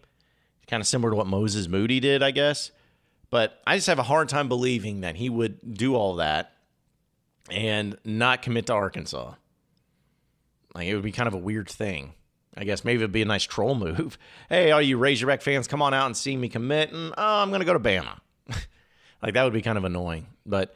Kind 0.67 0.81
of 0.81 0.87
similar 0.87 1.11
to 1.11 1.15
what 1.15 1.27
Moses 1.27 1.69
Moody 1.69 2.01
did, 2.01 2.21
I 2.21 2.31
guess. 2.31 2.71
But 3.29 3.57
I 3.65 3.77
just 3.77 3.87
have 3.87 3.99
a 3.99 4.03
hard 4.03 4.27
time 4.27 4.49
believing 4.49 4.99
that 4.99 5.15
he 5.15 5.29
would 5.29 5.75
do 5.75 5.95
all 5.95 6.15
that 6.15 6.51
and 7.49 7.97
not 8.03 8.41
commit 8.41 8.65
to 8.65 8.73
Arkansas. 8.73 9.35
Like 10.75 10.87
it 10.87 10.93
would 10.93 11.05
be 11.05 11.13
kind 11.13 11.27
of 11.27 11.33
a 11.33 11.37
weird 11.37 11.69
thing. 11.69 12.15
I 12.57 12.65
guess 12.65 12.83
maybe 12.83 12.97
it'd 12.97 13.13
be 13.13 13.21
a 13.21 13.25
nice 13.25 13.45
troll 13.45 13.75
move. 13.75 14.17
Hey, 14.49 14.71
all 14.71 14.81
you 14.81 14.97
Razorback 14.97 15.41
fans, 15.41 15.69
come 15.69 15.81
on 15.81 15.93
out 15.93 16.07
and 16.07 16.17
see 16.17 16.35
me 16.35 16.49
commit, 16.49 16.91
and 16.91 17.13
oh, 17.17 17.41
I'm 17.41 17.49
going 17.49 17.61
to 17.61 17.65
go 17.65 17.71
to 17.71 17.79
Bama. 17.79 18.19
like 19.23 19.35
that 19.35 19.43
would 19.45 19.53
be 19.53 19.61
kind 19.61 19.77
of 19.77 19.85
annoying. 19.85 20.27
But 20.45 20.75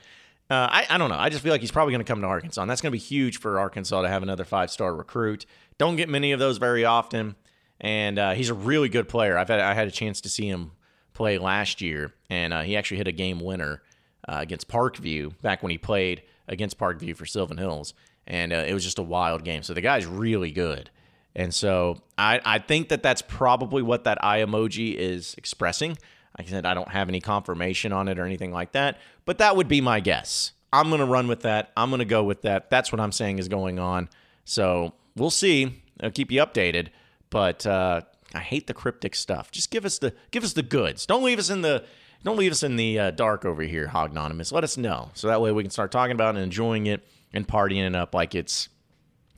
uh, 0.49 0.69
I, 0.71 0.85
I 0.89 0.97
don't 0.97 1.09
know. 1.09 1.17
I 1.17 1.29
just 1.29 1.41
feel 1.41 1.51
like 1.51 1.61
he's 1.61 1.71
probably 1.71 1.93
going 1.93 2.05
to 2.05 2.09
come 2.09 2.21
to 2.21 2.27
Arkansas, 2.27 2.61
and 2.61 2.69
that's 2.69 2.79
going 2.79 2.91
to 2.91 2.97
be 2.97 2.99
huge 2.99 3.39
for 3.39 3.59
Arkansas 3.59 4.03
to 4.03 4.07
have 4.07 4.23
another 4.23 4.45
five 4.45 4.69
star 4.71 4.95
recruit. 4.95 5.45
Don't 5.77 5.95
get 5.95 6.09
many 6.09 6.31
of 6.31 6.39
those 6.39 6.57
very 6.57 6.85
often, 6.85 7.35
and 7.79 8.19
uh, 8.19 8.31
he's 8.31 8.49
a 8.49 8.53
really 8.53 8.89
good 8.89 9.09
player. 9.09 9.37
I've 9.37 9.47
had 9.47 9.59
I 9.59 9.73
had 9.73 9.87
a 9.87 9.91
chance 9.91 10.21
to 10.21 10.29
see 10.29 10.47
him 10.47 10.71
play 11.13 11.37
last 11.37 11.81
year, 11.81 12.13
and 12.29 12.53
uh, 12.53 12.61
he 12.61 12.75
actually 12.75 12.97
hit 12.97 13.07
a 13.07 13.11
game 13.11 13.39
winner 13.39 13.81
uh, 14.27 14.37
against 14.41 14.67
Parkview 14.67 15.33
back 15.41 15.63
when 15.63 15.71
he 15.71 15.77
played 15.77 16.23
against 16.47 16.77
Parkview 16.77 17.15
for 17.15 17.25
Sylvan 17.25 17.57
Hills, 17.57 17.93
and 18.27 18.53
uh, 18.53 18.63
it 18.67 18.73
was 18.73 18.83
just 18.83 18.99
a 18.99 19.03
wild 19.03 19.43
game. 19.43 19.63
So 19.63 19.73
the 19.73 19.81
guy's 19.81 20.05
really 20.05 20.51
good. 20.51 20.89
And 21.35 21.53
so 21.53 21.97
I, 22.17 22.39
I 22.45 22.59
think 22.59 22.89
that 22.89 23.01
that's 23.01 23.23
probably 23.23 23.81
what 23.81 24.03
that 24.03 24.23
eye 24.23 24.39
emoji 24.39 24.93
is 24.93 25.33
expressing. 25.37 25.97
I 26.35 26.43
said, 26.43 26.65
I 26.65 26.73
don't 26.73 26.89
have 26.89 27.09
any 27.09 27.19
confirmation 27.19 27.91
on 27.91 28.07
it 28.07 28.19
or 28.19 28.25
anything 28.25 28.51
like 28.51 28.73
that, 28.73 28.99
but 29.25 29.39
that 29.39 29.55
would 29.55 29.67
be 29.67 29.81
my 29.81 29.99
guess. 29.99 30.51
I'm 30.71 30.89
going 30.89 30.99
to 30.99 31.05
run 31.05 31.27
with 31.27 31.41
that. 31.41 31.71
I'm 31.77 31.89
going 31.89 31.99
to 31.99 32.05
go 32.05 32.23
with 32.23 32.43
that. 32.43 32.69
That's 32.69 32.91
what 32.91 32.99
I'm 32.99 33.11
saying 33.11 33.39
is 33.39 33.47
going 33.47 33.77
on. 33.77 34.09
So 34.45 34.93
we'll 35.15 35.29
see. 35.29 35.83
I'll 36.01 36.11
keep 36.11 36.31
you 36.31 36.41
updated. 36.41 36.89
But 37.29 37.65
uh, 37.65 38.01
I 38.33 38.39
hate 38.39 38.67
the 38.67 38.73
cryptic 38.73 39.15
stuff. 39.15 39.51
Just 39.51 39.71
give 39.71 39.85
us 39.85 39.99
the 39.99 40.13
give 40.31 40.43
us 40.43 40.53
the 40.53 40.63
goods. 40.63 41.05
Don't 41.05 41.23
leave 41.23 41.39
us 41.39 41.49
in 41.49 41.61
the 41.61 41.83
don't 42.23 42.37
leave 42.37 42.51
us 42.51 42.63
in 42.63 42.75
the 42.75 42.99
uh, 42.99 43.11
dark 43.11 43.43
over 43.43 43.63
here, 43.63 43.87
Hognonymous. 43.87 44.51
Let 44.51 44.63
us 44.63 44.77
know 44.77 45.11
so 45.13 45.27
that 45.27 45.41
way 45.41 45.51
we 45.51 45.63
can 45.63 45.71
start 45.71 45.91
talking 45.91 46.13
about 46.13 46.35
it 46.35 46.37
and 46.37 46.45
enjoying 46.45 46.87
it 46.87 47.05
and 47.33 47.47
partying 47.47 47.85
it 47.85 47.95
up 47.95 48.13
like 48.13 48.35
it's 48.35 48.69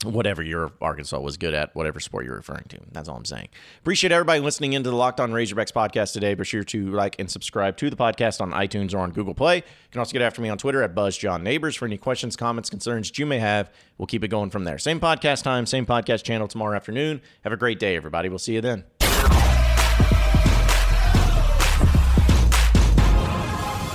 whatever 0.04 0.42
your 0.42 0.72
Arkansas 0.80 1.18
was 1.18 1.36
good 1.36 1.54
at, 1.54 1.74
whatever 1.74 2.00
sport 2.00 2.26
you're 2.26 2.36
referring 2.36 2.64
to. 2.68 2.78
That's 2.92 3.08
all 3.08 3.16
I'm 3.16 3.24
saying. 3.24 3.48
Appreciate 3.80 4.12
everybody 4.12 4.40
listening 4.40 4.74
into 4.74 4.90
the 4.90 4.96
Locked 4.96 5.20
On 5.20 5.30
Razorbacks 5.32 5.72
podcast 5.72 6.12
today. 6.12 6.34
Be 6.34 6.44
sure 6.44 6.64
to 6.64 6.90
like 6.90 7.16
and 7.18 7.30
subscribe 7.30 7.76
to 7.78 7.88
the 7.88 7.96
podcast 7.96 8.40
on 8.40 8.52
iTunes 8.52 8.94
or 8.94 8.98
on 8.98 9.10
Google 9.12 9.34
Play. 9.34 9.56
You 9.56 9.62
can 9.90 10.00
also 10.00 10.12
get 10.12 10.22
after 10.22 10.42
me 10.42 10.48
on 10.48 10.58
Twitter 10.58 10.82
at 10.82 10.94
BuzzJohnNeighbors 10.94 11.78
for 11.78 11.86
any 11.86 11.96
questions, 11.96 12.36
comments, 12.36 12.68
concerns 12.68 13.08
that 13.08 13.18
you 13.18 13.26
may 13.26 13.38
have. 13.38 13.70
We'll 13.96 14.06
keep 14.06 14.22
it 14.22 14.28
going 14.28 14.50
from 14.50 14.64
there. 14.64 14.78
Same 14.78 15.00
podcast 15.00 15.42
time, 15.42 15.64
same 15.64 15.86
podcast 15.86 16.24
channel 16.24 16.46
tomorrow 16.46 16.76
afternoon. 16.76 17.22
Have 17.42 17.52
a 17.52 17.56
great 17.56 17.78
day, 17.78 17.96
everybody. 17.96 18.28
We'll 18.28 18.38
see 18.38 18.54
you 18.54 18.60
then. 18.60 18.84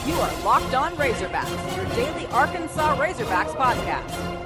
You 0.07 0.15
are 0.15 0.43
Locked 0.43 0.73
On 0.73 0.93
Razorbacks, 0.93 1.75
your 1.77 1.85
daily 1.95 2.25
Arkansas 2.27 2.97
Razorbacks 2.97 3.55
podcast 3.55 4.40